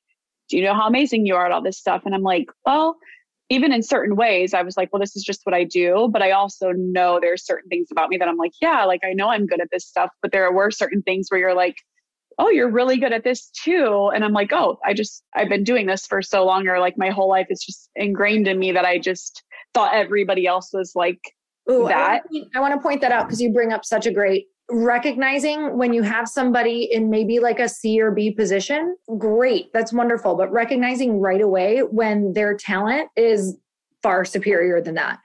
do 0.49 0.57
you 0.57 0.63
know 0.63 0.73
how 0.73 0.87
amazing 0.87 1.25
you 1.25 1.35
are 1.35 1.45
at 1.45 1.51
all 1.51 1.61
this 1.61 1.77
stuff? 1.77 2.03
And 2.05 2.13
I'm 2.13 2.21
like, 2.21 2.47
well, 2.65 2.97
even 3.49 3.73
in 3.73 3.81
certain 3.81 4.15
ways, 4.15 4.53
I 4.53 4.61
was 4.61 4.77
like, 4.77 4.91
well, 4.91 4.99
this 4.99 5.15
is 5.15 5.23
just 5.23 5.41
what 5.43 5.53
I 5.53 5.63
do. 5.63 6.09
But 6.11 6.21
I 6.21 6.31
also 6.31 6.71
know 6.71 7.19
there's 7.21 7.45
certain 7.45 7.69
things 7.69 7.87
about 7.91 8.09
me 8.09 8.17
that 8.17 8.27
I'm 8.27 8.37
like, 8.37 8.53
yeah, 8.61 8.85
like 8.85 9.01
I 9.03 9.13
know 9.13 9.29
I'm 9.29 9.45
good 9.45 9.61
at 9.61 9.69
this 9.71 9.85
stuff. 9.85 10.09
But 10.21 10.31
there 10.31 10.51
were 10.51 10.71
certain 10.71 11.01
things 11.01 11.27
where 11.29 11.39
you're 11.39 11.55
like, 11.55 11.77
oh, 12.39 12.49
you're 12.49 12.69
really 12.69 12.97
good 12.97 13.13
at 13.13 13.23
this 13.23 13.49
too. 13.49 14.11
And 14.13 14.23
I'm 14.23 14.33
like, 14.33 14.51
oh, 14.51 14.79
I 14.85 14.93
just, 14.93 15.23
I've 15.35 15.49
been 15.49 15.63
doing 15.63 15.85
this 15.85 16.05
for 16.05 16.21
so 16.21 16.45
long, 16.45 16.67
or 16.67 16.79
like 16.79 16.97
my 16.97 17.09
whole 17.09 17.29
life 17.29 17.47
is 17.49 17.63
just 17.63 17.89
ingrained 17.95 18.47
in 18.47 18.59
me 18.59 18.71
that 18.71 18.85
I 18.85 18.99
just 18.99 19.43
thought 19.73 19.93
everybody 19.93 20.45
else 20.45 20.71
was 20.73 20.93
like 20.95 21.19
Ooh, 21.69 21.87
that. 21.87 22.23
I 22.55 22.59
want 22.59 22.73
to 22.73 22.81
point 22.81 23.01
that 23.01 23.11
out 23.11 23.27
because 23.27 23.41
you 23.41 23.51
bring 23.51 23.71
up 23.71 23.85
such 23.85 24.05
a 24.05 24.11
great 24.11 24.47
recognizing 24.69 25.77
when 25.77 25.93
you 25.93 26.01
have 26.01 26.27
somebody 26.27 26.89
in 26.91 27.09
maybe 27.09 27.39
like 27.39 27.59
a 27.59 27.67
C 27.67 28.01
or 28.01 28.11
B 28.11 28.31
position, 28.31 28.95
great, 29.17 29.71
that's 29.73 29.91
wonderful. 29.91 30.35
But 30.35 30.51
recognizing 30.51 31.19
right 31.19 31.41
away 31.41 31.79
when 31.79 32.33
their 32.33 32.55
talent 32.55 33.09
is 33.15 33.57
far 34.01 34.25
superior 34.25 34.81
than 34.81 34.95
that 34.95 35.19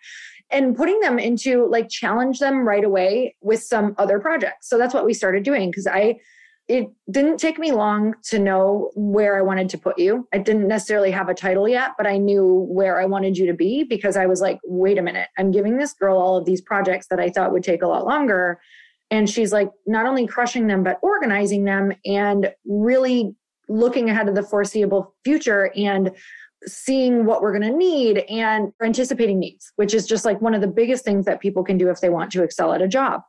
and 0.51 0.77
putting 0.77 1.01
them 1.01 1.19
into 1.19 1.67
like 1.67 1.89
challenge 1.89 2.39
them 2.39 2.67
right 2.67 2.85
away 2.85 3.37
with 3.43 3.63
some 3.63 3.95
other 3.99 4.19
projects. 4.19 4.69
So 4.69 4.79
that's 4.79 4.95
what 4.95 5.05
we 5.05 5.15
started 5.15 5.43
doing 5.43 5.71
because 5.71 5.87
I 5.87 6.19
it 6.69 6.87
didn't 7.11 7.39
take 7.39 7.59
me 7.59 7.73
long 7.73 8.15
to 8.25 8.39
know 8.39 8.91
where 8.95 9.39
I 9.39 9.43
wanted 9.43 9.71
to 9.71 9.79
put 9.79 9.99
you. 9.99 10.29
I 10.35 10.39
didn't 10.39 10.69
necessarily 10.69 11.11
have 11.11 11.31
a 11.31 11.35
title 11.35 11.67
yet, 11.67 11.93
but 11.97 12.07
I 12.07 12.19
knew 12.19 12.67
where 12.69 13.01
I 13.01 13.07
wanted 13.07 13.39
you 13.39 13.47
to 13.47 13.55
be 13.55 13.85
because 13.85 14.19
I 14.19 14.27
was 14.27 14.43
like, 14.43 14.59
wait 14.65 14.99
a 14.99 15.03
minute, 15.03 15.29
I'm 15.39 15.51
giving 15.51 15.79
this 15.79 15.95
girl 15.95 16.19
all 16.19 16.37
of 16.37 16.45
these 16.45 16.61
projects 16.61 17.07
that 17.09 17.19
I 17.19 17.31
thought 17.31 17.53
would 17.53 17.65
take 17.65 17.83
a 17.83 17.87
lot 17.87 18.05
longer. 18.05 18.61
And 19.11 19.31
she's 19.31 19.51
like, 19.51 19.71
not 19.87 20.05
only 20.05 20.27
crushing 20.27 20.67
them, 20.67 20.83
but 20.83 20.99
organizing 21.03 21.65
them 21.65 21.95
and 22.05 22.53
really 22.67 23.35
looking 23.71 24.11
ahead 24.11 24.27
to 24.27 24.33
the 24.33 24.43
foreseeable 24.43 25.15
future 25.25 25.73
and 25.75 26.11
seeing 26.67 27.25
what 27.25 27.41
we're 27.41 27.59
going 27.59 27.73
to 27.73 27.77
need 27.77 28.19
and 28.29 28.73
anticipating 28.83 29.39
needs, 29.39 29.73
which 29.77 29.95
is 29.95 30.07
just 30.07 30.27
like 30.27 30.43
one 30.43 30.53
of 30.53 30.61
the 30.61 30.67
biggest 30.67 31.03
things 31.03 31.25
that 31.25 31.41
people 31.41 31.65
can 31.65 31.79
do 31.79 31.89
if 31.89 32.01
they 32.01 32.11
want 32.11 32.31
to 32.33 32.43
excel 32.43 32.75
at 32.75 32.83
a 32.83 32.89
job. 32.89 33.23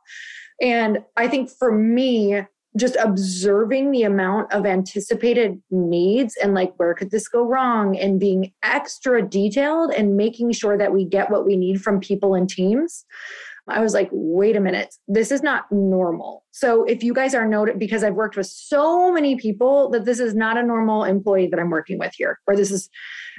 And 0.60 0.98
I 1.16 1.26
think 1.28 1.48
for 1.48 1.72
me, 1.72 2.42
just 2.76 2.96
observing 2.96 3.90
the 3.90 4.04
amount 4.04 4.52
of 4.52 4.64
anticipated 4.64 5.60
needs 5.70 6.36
and 6.36 6.54
like 6.54 6.72
where 6.76 6.94
could 6.94 7.10
this 7.10 7.26
go 7.26 7.44
wrong 7.44 7.96
and 7.96 8.20
being 8.20 8.52
extra 8.62 9.20
detailed 9.22 9.92
and 9.92 10.16
making 10.16 10.52
sure 10.52 10.78
that 10.78 10.92
we 10.92 11.04
get 11.04 11.30
what 11.30 11.44
we 11.44 11.56
need 11.56 11.82
from 11.82 11.98
people 11.98 12.34
and 12.34 12.48
teams 12.48 13.04
I 13.70 13.80
was 13.80 13.94
like, 13.94 14.08
wait 14.12 14.56
a 14.56 14.60
minute, 14.60 14.94
this 15.06 15.30
is 15.30 15.42
not 15.42 15.70
normal. 15.70 16.44
So 16.50 16.84
if 16.84 17.02
you 17.02 17.14
guys 17.14 17.34
are 17.34 17.46
noted, 17.46 17.78
because 17.78 18.02
I've 18.02 18.14
worked 18.14 18.36
with 18.36 18.46
so 18.46 19.12
many 19.12 19.36
people 19.36 19.90
that 19.90 20.04
this 20.04 20.20
is 20.20 20.34
not 20.34 20.56
a 20.56 20.62
normal 20.62 21.04
employee 21.04 21.46
that 21.48 21.60
I'm 21.60 21.70
working 21.70 21.98
with 21.98 22.12
here, 22.14 22.38
or 22.46 22.56
this 22.56 22.70
is 22.70 22.88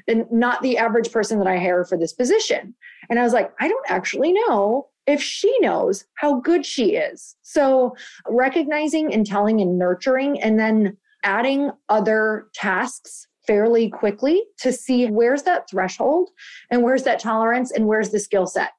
not 0.08 0.62
the 0.62 0.78
average 0.78 1.12
person 1.12 1.40
that 1.40 1.48
I 1.48 1.58
hire 1.58 1.84
for 1.84 1.98
this 1.98 2.14
position. 2.14 2.74
And 3.10 3.20
I 3.20 3.24
was 3.24 3.34
like, 3.34 3.52
I 3.60 3.68
don't 3.68 3.90
actually 3.90 4.34
know 4.34 4.88
if 5.12 5.22
she 5.22 5.56
knows 5.60 6.06
how 6.16 6.40
good 6.40 6.66
she 6.66 6.96
is. 6.96 7.36
So 7.42 7.96
recognizing 8.28 9.14
and 9.14 9.26
telling 9.26 9.62
and 9.62 9.78
nurturing, 9.78 10.42
and 10.42 10.60
then 10.60 10.98
adding 11.24 11.72
other 11.90 12.48
tasks 12.54 13.28
fairly 13.46 13.90
quickly 13.90 14.44
to 14.60 14.72
see 14.72 15.08
where's 15.08 15.44
that 15.44 15.70
threshold 15.70 16.30
and 16.70 16.84
where's 16.84 17.04
that 17.04 17.20
tolerance 17.20 17.72
and 17.72 17.88
where's 17.88 18.10
the 18.10 18.20
skill 18.20 18.46
set 18.48 18.72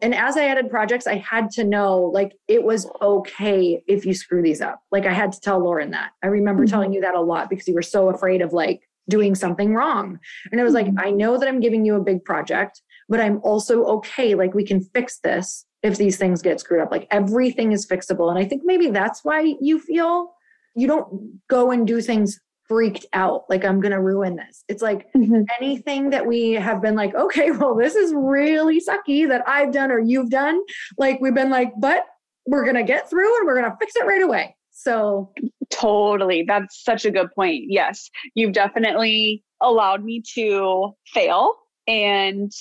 and 0.00 0.14
as 0.14 0.36
I 0.36 0.44
added 0.44 0.70
projects, 0.70 1.06
I 1.06 1.16
had 1.16 1.50
to 1.52 1.64
know 1.64 1.98
like 1.98 2.32
it 2.46 2.62
was 2.62 2.88
okay 3.02 3.82
if 3.88 4.06
you 4.06 4.14
screw 4.14 4.42
these 4.42 4.60
up. 4.60 4.80
Like 4.92 5.06
I 5.06 5.12
had 5.12 5.32
to 5.32 5.40
tell 5.40 5.58
Lauren 5.58 5.90
that. 5.90 6.12
I 6.22 6.28
remember 6.28 6.64
mm-hmm. 6.64 6.70
telling 6.70 6.92
you 6.92 7.00
that 7.00 7.14
a 7.14 7.20
lot 7.20 7.50
because 7.50 7.66
you 7.66 7.74
were 7.74 7.82
so 7.82 8.08
afraid 8.08 8.40
of 8.40 8.52
like 8.52 8.82
doing 9.08 9.34
something 9.34 9.74
wrong. 9.74 10.18
And 10.52 10.60
it 10.60 10.64
was 10.64 10.74
like, 10.74 10.86
mm-hmm. 10.86 11.00
I 11.00 11.10
know 11.10 11.38
that 11.38 11.48
I'm 11.48 11.60
giving 11.60 11.84
you 11.84 11.96
a 11.96 12.02
big 12.02 12.24
project, 12.24 12.80
but 13.08 13.20
I'm 13.20 13.40
also 13.42 13.84
okay. 13.84 14.34
Like 14.34 14.54
we 14.54 14.64
can 14.64 14.82
fix 14.94 15.18
this 15.18 15.64
if 15.82 15.96
these 15.96 16.16
things 16.16 16.42
get 16.42 16.60
screwed 16.60 16.80
up. 16.80 16.90
Like 16.90 17.06
everything 17.10 17.72
is 17.72 17.86
fixable. 17.86 18.30
And 18.30 18.38
I 18.38 18.44
think 18.44 18.62
maybe 18.64 18.90
that's 18.90 19.24
why 19.24 19.54
you 19.60 19.78
feel 19.78 20.32
you 20.74 20.86
don't 20.86 21.40
go 21.48 21.70
and 21.70 21.86
do 21.86 22.00
things 22.00 22.40
freaked 22.68 23.06
out 23.14 23.44
like 23.48 23.64
i'm 23.64 23.80
going 23.80 23.92
to 23.92 24.00
ruin 24.00 24.36
this 24.36 24.62
it's 24.68 24.82
like 24.82 25.10
mm-hmm. 25.14 25.42
anything 25.58 26.10
that 26.10 26.26
we 26.26 26.52
have 26.52 26.82
been 26.82 26.94
like 26.94 27.14
okay 27.14 27.50
well 27.50 27.74
this 27.74 27.94
is 27.94 28.12
really 28.14 28.78
sucky 28.78 29.26
that 29.26 29.42
i've 29.48 29.72
done 29.72 29.90
or 29.90 29.98
you've 29.98 30.30
done 30.30 30.60
like 30.98 31.18
we've 31.20 31.34
been 31.34 31.50
like 31.50 31.72
but 31.78 32.04
we're 32.46 32.64
going 32.64 32.76
to 32.76 32.82
get 32.82 33.08
through 33.08 33.38
and 33.38 33.46
we're 33.46 33.58
going 33.58 33.70
to 33.70 33.76
fix 33.80 33.96
it 33.96 34.04
right 34.06 34.22
away 34.22 34.54
so 34.70 35.32
totally 35.70 36.44
that's 36.46 36.84
such 36.84 37.06
a 37.06 37.10
good 37.10 37.28
point 37.34 37.64
yes 37.68 38.10
you've 38.34 38.52
definitely 38.52 39.42
allowed 39.62 40.04
me 40.04 40.22
to 40.34 40.92
fail 41.06 41.54
and 41.86 42.52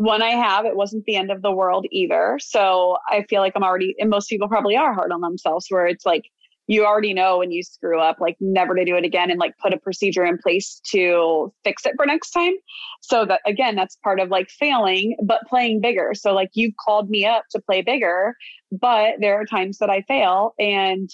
when 0.00 0.22
I 0.22 0.30
have, 0.30 0.64
it 0.64 0.76
wasn't 0.76 1.04
the 1.04 1.16
end 1.16 1.30
of 1.30 1.42
the 1.42 1.52
world 1.52 1.84
either. 1.90 2.38
So 2.40 2.96
I 3.10 3.22
feel 3.28 3.42
like 3.42 3.52
I'm 3.54 3.62
already, 3.62 3.94
and 3.98 4.08
most 4.08 4.30
people 4.30 4.48
probably 4.48 4.74
are 4.74 4.94
hard 4.94 5.12
on 5.12 5.20
themselves, 5.20 5.66
where 5.68 5.86
it's 5.86 6.06
like, 6.06 6.24
you 6.68 6.86
already 6.86 7.12
know 7.12 7.36
when 7.36 7.50
you 7.50 7.62
screw 7.62 8.00
up, 8.00 8.16
like 8.18 8.38
never 8.40 8.74
to 8.74 8.86
do 8.86 8.96
it 8.96 9.04
again 9.04 9.30
and 9.30 9.38
like 9.38 9.58
put 9.58 9.74
a 9.74 9.78
procedure 9.78 10.24
in 10.24 10.38
place 10.38 10.80
to 10.92 11.52
fix 11.64 11.84
it 11.84 11.92
for 11.96 12.06
next 12.06 12.30
time. 12.30 12.54
So 13.02 13.26
that 13.26 13.42
again, 13.44 13.76
that's 13.76 13.96
part 13.96 14.20
of 14.20 14.30
like 14.30 14.48
failing, 14.48 15.18
but 15.22 15.42
playing 15.46 15.82
bigger. 15.82 16.12
So 16.14 16.32
like 16.32 16.48
you've 16.54 16.76
called 16.82 17.10
me 17.10 17.26
up 17.26 17.44
to 17.50 17.60
play 17.60 17.82
bigger, 17.82 18.34
but 18.72 19.16
there 19.20 19.38
are 19.38 19.44
times 19.44 19.76
that 19.78 19.90
I 19.90 20.00
fail 20.08 20.54
and 20.58 21.10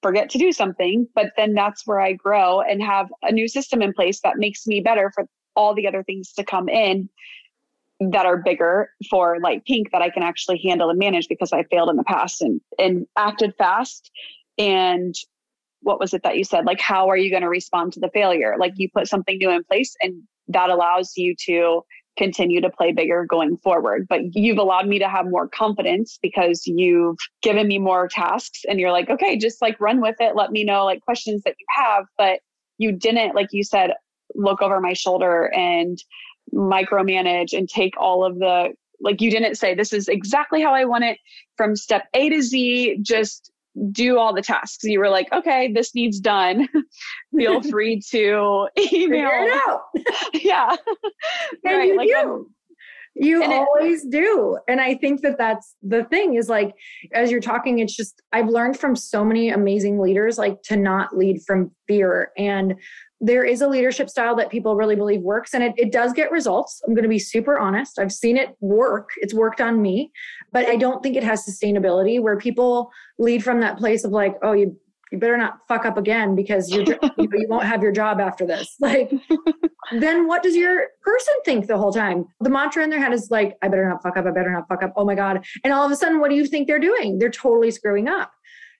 forget 0.00 0.30
to 0.30 0.38
do 0.38 0.52
something. 0.52 1.08
But 1.12 1.32
then 1.36 1.54
that's 1.54 1.88
where 1.88 2.00
I 2.00 2.12
grow 2.12 2.60
and 2.60 2.80
have 2.84 3.08
a 3.22 3.32
new 3.32 3.48
system 3.48 3.82
in 3.82 3.92
place 3.94 4.20
that 4.20 4.36
makes 4.36 4.64
me 4.64 4.80
better 4.80 5.10
for 5.12 5.26
all 5.56 5.74
the 5.74 5.88
other 5.88 6.04
things 6.04 6.32
to 6.34 6.44
come 6.44 6.68
in 6.68 7.08
that 8.00 8.26
are 8.26 8.36
bigger 8.36 8.90
for 9.10 9.38
like 9.40 9.64
pink 9.64 9.90
that 9.92 10.02
I 10.02 10.10
can 10.10 10.22
actually 10.22 10.60
handle 10.64 10.90
and 10.90 10.98
manage 10.98 11.28
because 11.28 11.52
I 11.52 11.64
failed 11.64 11.90
in 11.90 11.96
the 11.96 12.04
past 12.04 12.40
and 12.40 12.60
and 12.78 13.06
acted 13.16 13.54
fast. 13.58 14.10
And 14.56 15.14
what 15.80 16.00
was 16.00 16.14
it 16.14 16.22
that 16.22 16.36
you 16.36 16.44
said? 16.44 16.64
Like 16.64 16.80
how 16.80 17.08
are 17.08 17.16
you 17.16 17.30
going 17.30 17.42
to 17.42 17.48
respond 17.48 17.92
to 17.94 18.00
the 18.00 18.10
failure? 18.12 18.56
Like 18.58 18.74
you 18.76 18.88
put 18.92 19.08
something 19.08 19.38
new 19.38 19.50
in 19.50 19.64
place 19.64 19.94
and 20.00 20.22
that 20.48 20.70
allows 20.70 21.12
you 21.16 21.34
to 21.46 21.82
continue 22.16 22.60
to 22.60 22.70
play 22.70 22.92
bigger 22.92 23.24
going 23.24 23.56
forward. 23.58 24.06
But 24.08 24.34
you've 24.34 24.58
allowed 24.58 24.88
me 24.88 24.98
to 24.98 25.08
have 25.08 25.26
more 25.26 25.48
confidence 25.48 26.18
because 26.20 26.66
you've 26.66 27.18
given 27.42 27.68
me 27.68 27.78
more 27.78 28.08
tasks 28.08 28.62
and 28.68 28.80
you're 28.80 28.92
like 28.92 29.10
okay 29.10 29.36
just 29.36 29.60
like 29.60 29.80
run 29.80 30.00
with 30.00 30.16
it. 30.20 30.36
Let 30.36 30.50
me 30.50 30.64
know 30.64 30.84
like 30.84 31.00
questions 31.02 31.42
that 31.44 31.54
you 31.58 31.66
have. 31.70 32.04
But 32.16 32.40
you 32.78 32.92
didn't 32.92 33.34
like 33.34 33.48
you 33.50 33.64
said 33.64 33.92
look 34.34 34.62
over 34.62 34.80
my 34.80 34.92
shoulder 34.92 35.52
and 35.54 35.98
micromanage 36.52 37.56
and 37.56 37.68
take 37.68 37.94
all 37.98 38.24
of 38.24 38.38
the 38.38 38.74
like 39.00 39.20
you 39.20 39.30
didn't 39.30 39.54
say 39.54 39.74
this 39.74 39.92
is 39.92 40.08
exactly 40.08 40.60
how 40.60 40.74
I 40.74 40.84
want 40.84 41.04
it 41.04 41.18
from 41.56 41.76
step 41.76 42.08
A 42.14 42.28
to 42.30 42.42
Z 42.42 42.98
just 43.02 43.52
do 43.92 44.18
all 44.18 44.34
the 44.34 44.42
tasks. 44.42 44.84
You 44.84 44.98
were 44.98 45.08
like, 45.08 45.32
okay, 45.32 45.72
this 45.72 45.94
needs 45.94 46.20
done. 46.20 46.68
Feel 47.36 47.62
free 47.70 48.00
to 48.10 48.68
email. 48.92 49.30
it 49.30 49.62
out. 49.68 49.82
yeah. 50.34 50.76
And 51.64 51.76
right. 51.76 51.88
You 51.88 51.96
like, 51.96 52.08
do. 52.08 52.50
You 53.14 53.42
and 53.42 53.52
always 53.52 54.04
it, 54.04 54.10
do. 54.10 54.58
And 54.68 54.80
I 54.80 54.94
think 54.94 55.22
that 55.22 55.38
that's 55.38 55.74
the 55.82 56.04
thing 56.04 56.34
is 56.34 56.48
like, 56.48 56.74
as 57.12 57.30
you're 57.30 57.40
talking, 57.40 57.80
it's 57.80 57.96
just, 57.96 58.22
I've 58.32 58.48
learned 58.48 58.78
from 58.78 58.94
so 58.94 59.24
many 59.24 59.50
amazing 59.50 59.98
leaders, 59.98 60.38
like 60.38 60.62
to 60.64 60.76
not 60.76 61.16
lead 61.16 61.42
from 61.46 61.72
fear. 61.86 62.30
And 62.38 62.74
there 63.20 63.44
is 63.44 63.60
a 63.60 63.68
leadership 63.68 64.08
style 64.08 64.36
that 64.36 64.48
people 64.50 64.76
really 64.76 64.94
believe 64.94 65.22
works 65.22 65.52
and 65.52 65.64
it, 65.64 65.74
it 65.76 65.90
does 65.90 66.12
get 66.12 66.30
results. 66.30 66.80
I'm 66.86 66.94
going 66.94 67.02
to 67.02 67.08
be 67.08 67.18
super 67.18 67.58
honest. 67.58 67.98
I've 67.98 68.12
seen 68.12 68.36
it 68.36 68.56
work. 68.60 69.10
It's 69.16 69.34
worked 69.34 69.60
on 69.60 69.82
me, 69.82 70.12
but 70.52 70.68
I 70.68 70.76
don't 70.76 71.02
think 71.02 71.16
it 71.16 71.24
has 71.24 71.44
sustainability 71.44 72.22
where 72.22 72.38
people 72.38 72.92
lead 73.18 73.42
from 73.42 73.60
that 73.60 73.76
place 73.76 74.04
of 74.04 74.12
like, 74.12 74.36
oh, 74.42 74.52
you 74.52 74.76
you 75.10 75.18
better 75.18 75.36
not 75.36 75.58
fuck 75.68 75.84
up 75.84 75.96
again 75.96 76.34
because 76.34 76.70
you 76.70 76.84
you 77.18 77.46
won't 77.48 77.64
have 77.64 77.82
your 77.82 77.92
job 77.92 78.20
after 78.20 78.46
this. 78.46 78.76
Like, 78.88 79.10
then 79.92 80.26
what 80.26 80.42
does 80.42 80.56
your 80.56 80.88
person 81.02 81.34
think 81.44 81.66
the 81.66 81.76
whole 81.76 81.92
time? 81.92 82.26
The 82.40 82.50
mantra 82.50 82.82
in 82.82 82.90
their 82.90 83.00
head 83.00 83.12
is 83.12 83.30
like, 83.30 83.56
I 83.62 83.68
better 83.68 83.88
not 83.88 84.02
fuck 84.02 84.16
up. 84.16 84.26
I 84.26 84.30
better 84.30 84.50
not 84.50 84.66
fuck 84.68 84.82
up. 84.82 84.92
Oh 84.96 85.04
my 85.04 85.14
God. 85.14 85.44
And 85.62 85.72
all 85.72 85.84
of 85.84 85.92
a 85.92 85.96
sudden, 85.96 86.20
what 86.20 86.30
do 86.30 86.36
you 86.36 86.46
think 86.46 86.66
they're 86.66 86.78
doing? 86.78 87.18
They're 87.18 87.30
totally 87.30 87.70
screwing 87.70 88.08
up. 88.08 88.32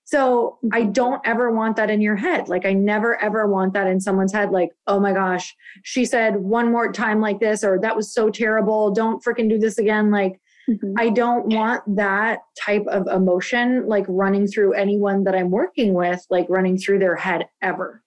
So 0.04 0.58
I 0.72 0.84
don't 0.84 1.20
ever 1.26 1.50
want 1.52 1.76
that 1.76 1.90
in 1.90 2.00
your 2.00 2.16
head. 2.16 2.48
Like 2.48 2.64
I 2.64 2.72
never 2.72 3.22
ever 3.22 3.46
want 3.46 3.74
that 3.74 3.86
in 3.86 4.00
someone's 4.00 4.32
head. 4.32 4.50
Like, 4.50 4.70
oh 4.86 4.98
my 4.98 5.12
gosh, 5.12 5.54
she 5.82 6.06
said 6.06 6.36
one 6.36 6.72
more 6.72 6.90
time 6.90 7.20
like 7.20 7.40
this, 7.40 7.62
or 7.62 7.78
that 7.80 7.94
was 7.94 8.12
so 8.12 8.30
terrible. 8.30 8.90
Don't 8.90 9.22
freaking 9.22 9.50
do 9.50 9.58
this 9.58 9.76
again. 9.76 10.10
Like, 10.10 10.40
mm-hmm. 10.68 10.94
I 10.98 11.10
don't 11.10 11.46
want 11.46 11.82
that 11.96 12.40
type 12.60 12.86
of 12.88 13.06
emotion 13.08 13.86
like 13.86 14.04
running 14.08 14.46
through 14.46 14.74
anyone 14.74 15.24
that 15.24 15.34
I'm 15.34 15.50
working 15.50 15.94
with, 15.94 16.24
like 16.30 16.46
running 16.48 16.76
through 16.76 16.98
their 16.98 17.16
head 17.16 17.46
ever. 17.62 18.02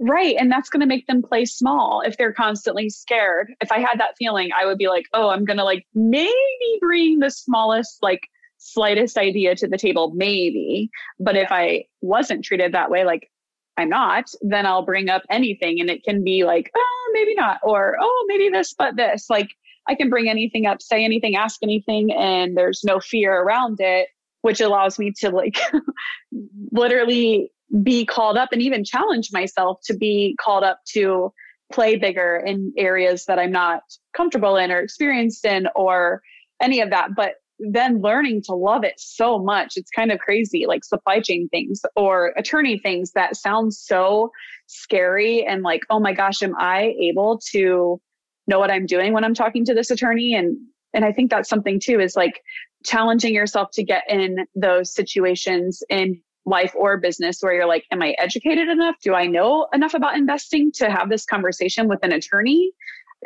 Right. 0.00 0.36
And 0.38 0.50
that's 0.50 0.68
going 0.68 0.80
to 0.80 0.86
make 0.86 1.06
them 1.06 1.22
play 1.22 1.44
small 1.44 2.02
if 2.04 2.16
they're 2.16 2.32
constantly 2.32 2.90
scared. 2.90 3.52
If 3.60 3.70
I 3.70 3.78
had 3.78 3.98
that 3.98 4.16
feeling, 4.18 4.50
I 4.58 4.66
would 4.66 4.78
be 4.78 4.88
like, 4.88 5.06
oh, 5.12 5.30
I'm 5.30 5.44
going 5.44 5.58
to 5.58 5.64
like 5.64 5.86
maybe 5.94 6.32
bring 6.80 7.20
the 7.20 7.30
smallest, 7.30 8.02
like 8.02 8.28
slightest 8.58 9.18
idea 9.18 9.54
to 9.56 9.68
the 9.68 9.78
table, 9.78 10.12
maybe. 10.14 10.90
But 11.20 11.36
if 11.36 11.52
I 11.52 11.84
wasn't 12.00 12.44
treated 12.44 12.72
that 12.72 12.90
way, 12.90 13.04
like 13.04 13.30
I'm 13.76 13.88
not, 13.88 14.24
then 14.42 14.66
I'll 14.66 14.84
bring 14.84 15.08
up 15.08 15.22
anything 15.30 15.80
and 15.80 15.90
it 15.90 16.02
can 16.04 16.24
be 16.24 16.44
like, 16.44 16.70
oh, 16.76 17.10
maybe 17.12 17.34
not, 17.34 17.58
or 17.62 17.96
oh, 18.00 18.24
maybe 18.28 18.48
this, 18.48 18.74
but 18.74 18.96
this. 18.96 19.30
Like 19.30 19.50
I 19.88 19.94
can 19.94 20.10
bring 20.10 20.28
anything 20.28 20.66
up, 20.66 20.80
say 20.80 21.04
anything, 21.04 21.36
ask 21.36 21.58
anything, 21.62 22.12
and 22.12 22.56
there's 22.56 22.82
no 22.84 23.00
fear 23.00 23.42
around 23.42 23.78
it, 23.80 24.08
which 24.42 24.60
allows 24.60 24.98
me 24.98 25.12
to 25.20 25.30
like 25.30 25.58
literally 26.70 27.50
be 27.82 28.04
called 28.04 28.36
up 28.36 28.50
and 28.52 28.62
even 28.62 28.84
challenge 28.84 29.30
myself 29.32 29.80
to 29.84 29.96
be 29.96 30.36
called 30.40 30.62
up 30.62 30.80
to 30.88 31.32
play 31.72 31.96
bigger 31.96 32.42
in 32.44 32.72
areas 32.76 33.24
that 33.26 33.38
I'm 33.38 33.52
not 33.52 33.82
comfortable 34.14 34.56
in 34.56 34.70
or 34.70 34.80
experienced 34.80 35.44
in 35.44 35.66
or 35.74 36.22
any 36.60 36.80
of 36.80 36.90
that. 36.90 37.14
But 37.16 37.36
then 37.58 38.02
learning 38.02 38.42
to 38.42 38.54
love 38.54 38.84
it 38.84 38.94
so 38.98 39.38
much. 39.38 39.74
It's 39.76 39.90
kind 39.90 40.10
of 40.12 40.18
crazy, 40.18 40.66
like 40.66 40.84
supply 40.84 41.20
chain 41.20 41.48
things 41.48 41.80
or 41.96 42.34
attorney 42.36 42.78
things 42.78 43.12
that 43.12 43.36
sound 43.36 43.72
so 43.72 44.30
scary 44.66 45.44
and 45.46 45.62
like, 45.62 45.82
oh 45.88 46.00
my 46.00 46.12
gosh, 46.12 46.42
am 46.42 46.54
I 46.58 46.94
able 47.00 47.40
to 47.52 48.00
know 48.46 48.58
what 48.58 48.70
I'm 48.70 48.86
doing 48.86 49.12
when 49.12 49.24
I'm 49.24 49.34
talking 49.34 49.64
to 49.66 49.74
this 49.74 49.90
attorney? 49.90 50.34
And 50.34 50.56
and 50.94 51.04
I 51.04 51.12
think 51.12 51.30
that's 51.30 51.48
something 51.48 51.80
too 51.80 52.00
is 52.00 52.16
like 52.16 52.42
challenging 52.84 53.34
yourself 53.34 53.70
to 53.74 53.82
get 53.82 54.04
in 54.08 54.46
those 54.54 54.94
situations 54.94 55.82
in 55.88 56.20
life 56.44 56.74
or 56.76 56.98
business 56.98 57.38
where 57.40 57.54
you're 57.54 57.66
like, 57.66 57.84
am 57.90 58.02
I 58.02 58.14
educated 58.18 58.68
enough? 58.68 58.96
Do 59.02 59.14
I 59.14 59.26
know 59.26 59.68
enough 59.72 59.94
about 59.94 60.16
investing 60.16 60.70
to 60.72 60.90
have 60.90 61.08
this 61.08 61.24
conversation 61.24 61.88
with 61.88 62.00
an 62.02 62.12
attorney? 62.12 62.72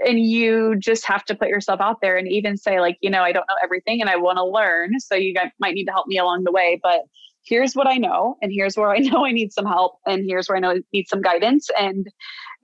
and 0.05 0.20
you 0.20 0.76
just 0.76 1.07
have 1.07 1.24
to 1.24 1.35
put 1.35 1.48
yourself 1.48 1.81
out 1.81 2.00
there 2.00 2.16
and 2.16 2.29
even 2.29 2.57
say 2.57 2.81
like 2.81 2.98
you 3.00 3.11
know 3.11 3.22
i 3.22 3.33
don't 3.33 3.46
know 3.48 3.57
everything 3.62 4.00
and 4.00 4.11
i 4.11 4.16
want 4.16 4.37
to 4.37 4.44
learn 4.44 4.98
so 5.00 5.14
you 5.14 5.33
guys 5.33 5.50
might 5.59 5.74
need 5.74 5.85
to 5.87 5.92
help 5.92 6.07
me 6.07 6.18
along 6.18 6.44
the 6.44 6.52
way 6.52 6.79
but 6.83 7.00
here's 7.44 7.74
what 7.74 7.87
i 7.87 7.96
know 7.96 8.37
and 8.42 8.52
here's 8.52 8.76
where 8.76 8.90
i 8.90 8.98
know 8.98 9.24
i 9.24 9.33
need 9.33 9.52
some 9.52 9.66
help 9.66 9.98
and 10.07 10.24
here's 10.26 10.48
where 10.48 10.57
i 10.57 10.61
know 10.61 10.70
i 10.70 10.81
need 10.92 11.09
some 11.09 11.22
guidance 11.22 11.68
and 11.79 12.09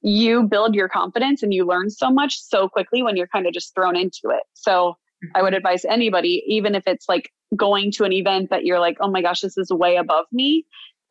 you 0.03 0.43
build 0.43 0.75
your 0.75 0.89
confidence 0.89 1.43
and 1.43 1.55
you 1.55 1.65
learn 1.65 1.89
so 1.89 2.11
much 2.11 2.41
so 2.41 2.69
quickly 2.69 3.03
when 3.03 3.17
you're 3.17 3.29
kind 3.29 3.47
of 3.47 3.53
just 3.53 3.75
thrown 3.75 3.97
into 3.97 4.29
it 4.31 4.43
so 4.55 4.97
i 5.35 5.43
would 5.43 5.49
mm-hmm. 5.49 5.57
advise 5.59 5.85
anybody 5.85 6.43
even 6.47 6.75
if 6.75 6.83
it's 6.87 7.09
like 7.09 7.31
going 7.57 7.93
to 7.93 8.05
an 8.05 8.13
event 8.13 8.51
that 8.51 8.65
you're 8.65 8.81
like 8.81 8.97
oh 9.01 9.11
my 9.11 9.23
gosh 9.23 9.41
this 9.41 9.57
is 9.57 9.71
way 9.71 9.97
above 9.97 10.27
me 10.33 10.67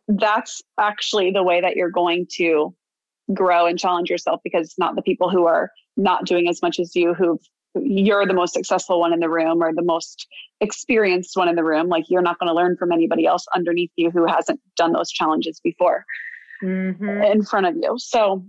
that's 0.08 0.62
actually 0.80 1.32
the 1.32 1.43
way 1.43 1.62
that 1.62 1.75
you're 1.75 1.91
going 1.91 2.25
to 2.30 2.75
grow 3.34 3.65
and 3.65 3.80
challenge 3.80 4.10
yourself 4.10 4.41
because 4.43 4.65
it's 4.65 4.80
not 4.80 4.95
the 4.95 5.01
people 5.01 5.30
who 5.30 5.45
are 5.45 5.71
not 5.95 6.25
doing 6.25 6.49
as 6.49 6.62
much 6.62 6.80
as 6.80 6.95
you 6.95 7.13
who 7.13 7.39
you're 7.75 8.25
the 8.25 8.34
most 8.34 8.54
successful 8.54 8.99
one 8.99 9.13
in 9.13 9.19
the 9.19 9.30
room 9.30 9.63
or 9.63 9.73
the 9.73 9.82
most 9.82 10.27
experienced 10.60 11.38
one 11.38 11.47
in 11.47 11.56
the 11.56 11.63
room 11.63 11.88
like 11.88 12.06
you're 12.10 12.21
not 12.21 12.38
going 12.39 12.47
to 12.47 12.54
learn 12.54 12.75
from 12.77 12.91
anybody 12.91 13.25
else 13.25 13.45
underneath 13.56 13.91
you 13.95 14.12
who 14.12 14.25
hasn't 14.25 14.60
done 14.75 14.91
those 14.91 15.10
challenges 15.10 15.62
before 15.63 16.04
mm-hmm. 16.62 17.23
in 17.23 17.43
front 17.43 17.65
of 17.65 17.75
you 17.75 17.95
so 17.97 18.43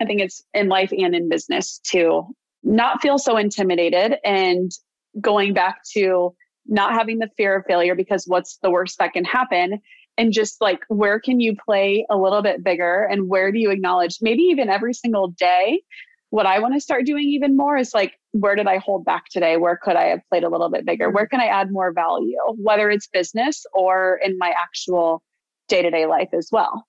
i 0.00 0.04
think 0.04 0.20
it's 0.20 0.42
in 0.52 0.68
life 0.68 0.92
and 0.92 1.14
in 1.14 1.28
business 1.28 1.80
to 1.84 2.22
not 2.62 3.02
feel 3.02 3.18
so 3.18 3.36
intimidated 3.36 4.16
and 4.24 4.72
going 5.20 5.52
back 5.54 5.80
to 5.92 6.34
not 6.66 6.94
having 6.94 7.18
the 7.18 7.28
fear 7.36 7.56
of 7.56 7.64
failure 7.66 7.94
because 7.94 8.24
what's 8.26 8.58
the 8.62 8.70
worst 8.70 8.98
that 8.98 9.12
can 9.12 9.24
happen 9.24 9.80
and 10.16 10.32
just 10.32 10.60
like 10.60 10.80
where 10.88 11.20
can 11.20 11.40
you 11.40 11.54
play 11.56 12.06
a 12.10 12.16
little 12.16 12.42
bit 12.42 12.64
bigger 12.64 13.06
and 13.10 13.28
where 13.28 13.52
do 13.52 13.58
you 13.58 13.70
acknowledge 13.70 14.18
maybe 14.22 14.42
even 14.42 14.68
every 14.68 14.94
single 14.94 15.28
day 15.28 15.82
what 16.34 16.46
I 16.46 16.58
want 16.58 16.74
to 16.74 16.80
start 16.80 17.06
doing 17.06 17.28
even 17.28 17.56
more 17.56 17.76
is 17.76 17.94
like, 17.94 18.14
where 18.32 18.56
did 18.56 18.66
I 18.66 18.78
hold 18.78 19.04
back 19.04 19.26
today? 19.30 19.56
Where 19.56 19.76
could 19.80 19.94
I 19.94 20.06
have 20.06 20.20
played 20.28 20.42
a 20.42 20.48
little 20.48 20.68
bit 20.68 20.84
bigger? 20.84 21.08
Where 21.08 21.28
can 21.28 21.40
I 21.40 21.46
add 21.46 21.70
more 21.70 21.92
value, 21.92 22.40
whether 22.56 22.90
it's 22.90 23.06
business 23.06 23.64
or 23.72 24.18
in 24.20 24.36
my 24.36 24.52
actual 24.60 25.22
day 25.68 25.82
to 25.82 25.90
day 25.92 26.06
life 26.06 26.30
as 26.32 26.48
well? 26.50 26.88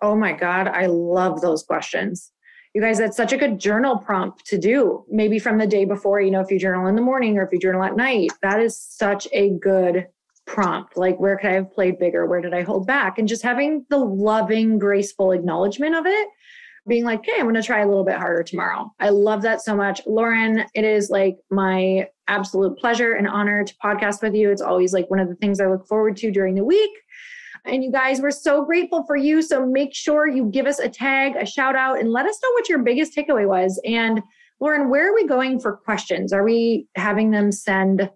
Oh 0.00 0.16
my 0.16 0.32
God, 0.32 0.68
I 0.68 0.86
love 0.86 1.40
those 1.40 1.62
questions. 1.62 2.32
You 2.74 2.82
guys, 2.82 2.98
that's 2.98 3.16
such 3.16 3.32
a 3.32 3.36
good 3.36 3.58
journal 3.58 3.98
prompt 3.98 4.46
to 4.46 4.58
do. 4.58 5.04
Maybe 5.10 5.38
from 5.38 5.58
the 5.58 5.66
day 5.66 5.84
before, 5.84 6.20
you 6.20 6.30
know, 6.30 6.40
if 6.40 6.50
you 6.50 6.58
journal 6.58 6.86
in 6.86 6.96
the 6.96 7.02
morning 7.02 7.38
or 7.38 7.42
if 7.44 7.52
you 7.52 7.58
journal 7.58 7.82
at 7.82 7.96
night, 7.96 8.30
that 8.42 8.60
is 8.60 8.80
such 8.80 9.26
a 9.32 9.50
good 9.50 10.06
prompt. 10.46 10.96
Like, 10.96 11.18
where 11.18 11.36
could 11.36 11.50
I 11.50 11.54
have 11.54 11.72
played 11.72 11.98
bigger? 11.98 12.26
Where 12.26 12.40
did 12.40 12.54
I 12.54 12.62
hold 12.62 12.86
back? 12.86 13.18
And 13.18 13.26
just 13.26 13.42
having 13.42 13.84
the 13.90 13.98
loving, 13.98 14.78
graceful 14.78 15.32
acknowledgement 15.32 15.96
of 15.96 16.06
it 16.06 16.28
being 16.86 17.04
like, 17.04 17.24
hey, 17.24 17.34
I'm 17.38 17.42
going 17.42 17.54
to 17.54 17.62
try 17.62 17.80
a 17.80 17.86
little 17.86 18.04
bit 18.04 18.16
harder 18.16 18.42
tomorrow. 18.42 18.90
I 18.98 19.10
love 19.10 19.42
that 19.42 19.60
so 19.60 19.76
much. 19.76 20.00
Lauren, 20.06 20.64
it 20.74 20.84
is 20.84 21.10
like 21.10 21.36
my 21.50 22.06
absolute 22.28 22.78
pleasure 22.78 23.12
and 23.12 23.28
honor 23.28 23.64
to 23.64 23.74
podcast 23.82 24.22
with 24.22 24.34
you. 24.34 24.50
It's 24.50 24.62
always 24.62 24.92
like 24.92 25.10
one 25.10 25.20
of 25.20 25.28
the 25.28 25.34
things 25.36 25.60
I 25.60 25.66
look 25.66 25.86
forward 25.86 26.16
to 26.18 26.30
during 26.30 26.54
the 26.54 26.64
week. 26.64 26.90
And 27.68 27.84
you 27.84 27.92
guys, 27.92 28.20
we're 28.20 28.30
so 28.30 28.64
grateful 28.64 29.04
for 29.04 29.16
you. 29.16 29.42
So 29.42 29.66
make 29.66 29.94
sure 29.94 30.26
you 30.26 30.46
give 30.46 30.66
us 30.66 30.78
a 30.78 30.88
tag, 30.88 31.36
a 31.36 31.46
shout 31.46 31.76
out, 31.76 32.00
and 32.00 32.10
let 32.10 32.26
us 32.26 32.38
know 32.42 32.50
what 32.52 32.68
your 32.68 32.80
biggest 32.80 33.14
takeaway 33.14 33.46
was. 33.46 33.80
And 33.84 34.22
Lauren, 34.60 34.90
where 34.90 35.10
are 35.10 35.14
we 35.14 35.26
going 35.26 35.60
for 35.60 35.76
questions? 35.76 36.32
Are 36.32 36.42
we 36.42 36.86
having 36.96 37.30
them 37.30 37.52
send 37.52 38.10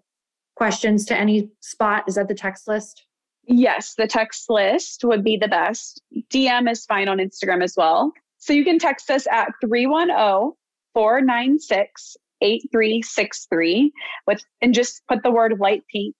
questions 0.55 1.05
to 1.05 1.17
any 1.17 1.49
spot? 1.61 2.03
Is 2.07 2.15
that 2.15 2.27
the 2.27 2.35
text 2.35 2.67
list? 2.67 3.05
Yes, 3.45 3.93
the 3.97 4.07
text 4.07 4.49
list 4.49 5.03
would 5.03 5.23
be 5.23 5.37
the 5.37 5.47
best. 5.47 6.01
DM 6.31 6.69
is 6.69 6.85
fine 6.85 7.07
on 7.07 7.17
Instagram 7.17 7.63
as 7.63 7.75
well. 7.75 8.11
So 8.37 8.53
you 8.53 8.63
can 8.63 8.79
text 8.79 9.09
us 9.09 9.27
at 9.31 9.49
310 9.61 10.51
496 10.93 12.17
8363 12.41 13.91
with 14.27 14.43
and 14.61 14.73
just 14.73 15.01
put 15.07 15.23
the 15.23 15.31
word 15.31 15.59
light 15.59 15.83
pink 15.91 16.15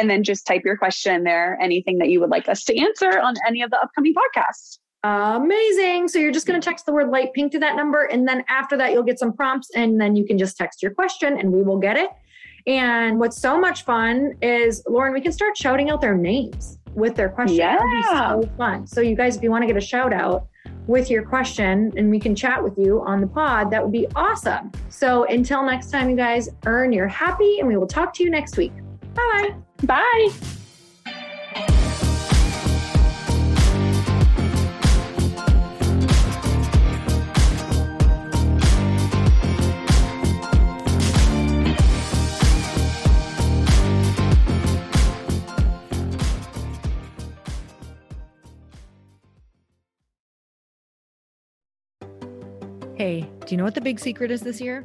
and 0.00 0.08
then 0.08 0.24
just 0.24 0.46
type 0.46 0.62
your 0.64 0.76
question 0.76 1.24
there, 1.24 1.58
anything 1.60 1.98
that 1.98 2.08
you 2.08 2.20
would 2.20 2.30
like 2.30 2.48
us 2.48 2.64
to 2.64 2.76
answer 2.76 3.20
on 3.20 3.34
any 3.46 3.62
of 3.62 3.70
the 3.70 3.78
upcoming 3.78 4.14
podcasts. 4.14 4.78
Amazing. 5.02 6.08
So 6.08 6.18
you're 6.18 6.32
just 6.32 6.46
going 6.46 6.60
to 6.60 6.64
mm-hmm. 6.64 6.70
text 6.70 6.86
the 6.86 6.92
word 6.92 7.10
light 7.10 7.32
pink 7.32 7.52
to 7.52 7.58
that 7.60 7.76
number. 7.76 8.04
And 8.04 8.26
then 8.26 8.44
after 8.48 8.76
that, 8.76 8.92
you'll 8.92 9.02
get 9.02 9.18
some 9.18 9.32
prompts 9.32 9.70
and 9.74 10.00
then 10.00 10.16
you 10.16 10.26
can 10.26 10.36
just 10.38 10.56
text 10.56 10.82
your 10.82 10.92
question 10.92 11.38
and 11.38 11.52
we 11.52 11.62
will 11.62 11.78
get 11.78 11.96
it. 11.96 12.10
And 12.66 13.18
what's 13.18 13.40
so 13.40 13.58
much 13.58 13.84
fun 13.84 14.34
is, 14.42 14.82
Lauren, 14.86 15.14
we 15.14 15.20
can 15.20 15.32
start 15.32 15.56
shouting 15.56 15.90
out 15.90 16.00
their 16.00 16.14
names 16.14 16.78
with 16.94 17.14
their 17.14 17.30
question. 17.30 17.56
Yeah. 17.56 18.30
so 18.30 18.50
fun. 18.58 18.86
So 18.86 19.00
you 19.00 19.16
guys, 19.16 19.36
if 19.36 19.42
you 19.42 19.50
want 19.50 19.62
to 19.62 19.66
get 19.66 19.76
a 19.76 19.80
shout 19.80 20.12
out, 20.12 20.46
with 20.86 21.08
your 21.08 21.22
question 21.22 21.92
and 21.96 22.10
we 22.10 22.18
can 22.18 22.34
chat 22.34 22.62
with 22.62 22.76
you 22.76 23.00
on 23.02 23.20
the 23.20 23.26
pod, 23.26 23.70
that 23.70 23.82
would 23.82 23.92
be 23.92 24.06
awesome. 24.16 24.72
So 24.88 25.24
until 25.24 25.64
next 25.64 25.90
time, 25.90 26.10
you 26.10 26.16
guys, 26.16 26.48
earn 26.66 26.92
your 26.92 27.06
happy 27.06 27.60
and 27.60 27.68
we 27.68 27.76
will 27.76 27.86
talk 27.86 28.12
to 28.14 28.24
you 28.24 28.30
next 28.30 28.56
week. 28.56 28.72
Bye 29.14 29.30
bye. 29.32 29.54
Bye. 29.82 30.30
Hey, 53.00 53.22
do 53.46 53.46
you 53.48 53.56
know 53.56 53.64
what 53.64 53.74
the 53.74 53.80
big 53.80 53.98
secret 53.98 54.30
is 54.30 54.42
this 54.42 54.60
year? 54.60 54.84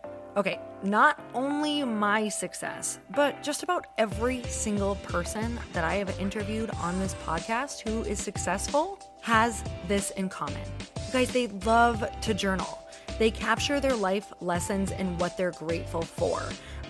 Okay, 0.37 0.61
not 0.81 1.19
only 1.33 1.83
my 1.83 2.29
success, 2.29 2.99
but 3.13 3.43
just 3.43 3.63
about 3.63 3.87
every 3.97 4.41
single 4.43 4.95
person 4.95 5.59
that 5.73 5.83
I 5.83 5.95
have 5.95 6.17
interviewed 6.21 6.69
on 6.81 6.97
this 6.99 7.13
podcast 7.25 7.81
who 7.81 8.03
is 8.03 8.17
successful 8.17 8.97
has 9.21 9.61
this 9.89 10.11
in 10.11 10.29
common. 10.29 10.63
You 11.07 11.11
guys, 11.11 11.33
they 11.33 11.47
love 11.47 12.09
to 12.21 12.33
journal. 12.33 12.80
They 13.21 13.29
capture 13.29 13.79
their 13.79 13.95
life 13.95 14.33
lessons 14.41 14.91
and 14.91 15.19
what 15.19 15.37
they're 15.37 15.51
grateful 15.51 16.01
for. 16.01 16.41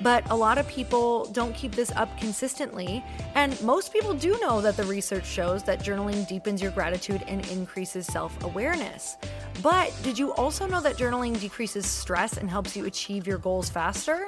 But 0.01 0.23
a 0.31 0.33
lot 0.33 0.57
of 0.57 0.65
people 0.65 1.25
don't 1.33 1.53
keep 1.53 1.73
this 1.73 1.91
up 1.91 2.17
consistently. 2.17 3.03
And 3.35 3.61
most 3.61 3.91
people 3.91 4.13
do 4.13 4.39
know 4.39 4.61
that 4.61 4.77
the 4.77 4.85
research 4.85 5.25
shows 5.27 5.61
that 5.63 5.83
journaling 5.83 6.25
deepens 6.29 6.61
your 6.61 6.71
gratitude 6.71 7.21
and 7.27 7.45
increases 7.49 8.07
self 8.07 8.41
awareness. 8.45 9.17
But 9.61 9.93
did 10.03 10.17
you 10.17 10.31
also 10.35 10.65
know 10.65 10.79
that 10.79 10.95
journaling 10.95 11.37
decreases 11.37 11.85
stress 11.85 12.37
and 12.37 12.49
helps 12.49 12.77
you 12.77 12.85
achieve 12.85 13.27
your 13.27 13.37
goals 13.37 13.69
faster? 13.69 14.27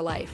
life. 0.01 0.33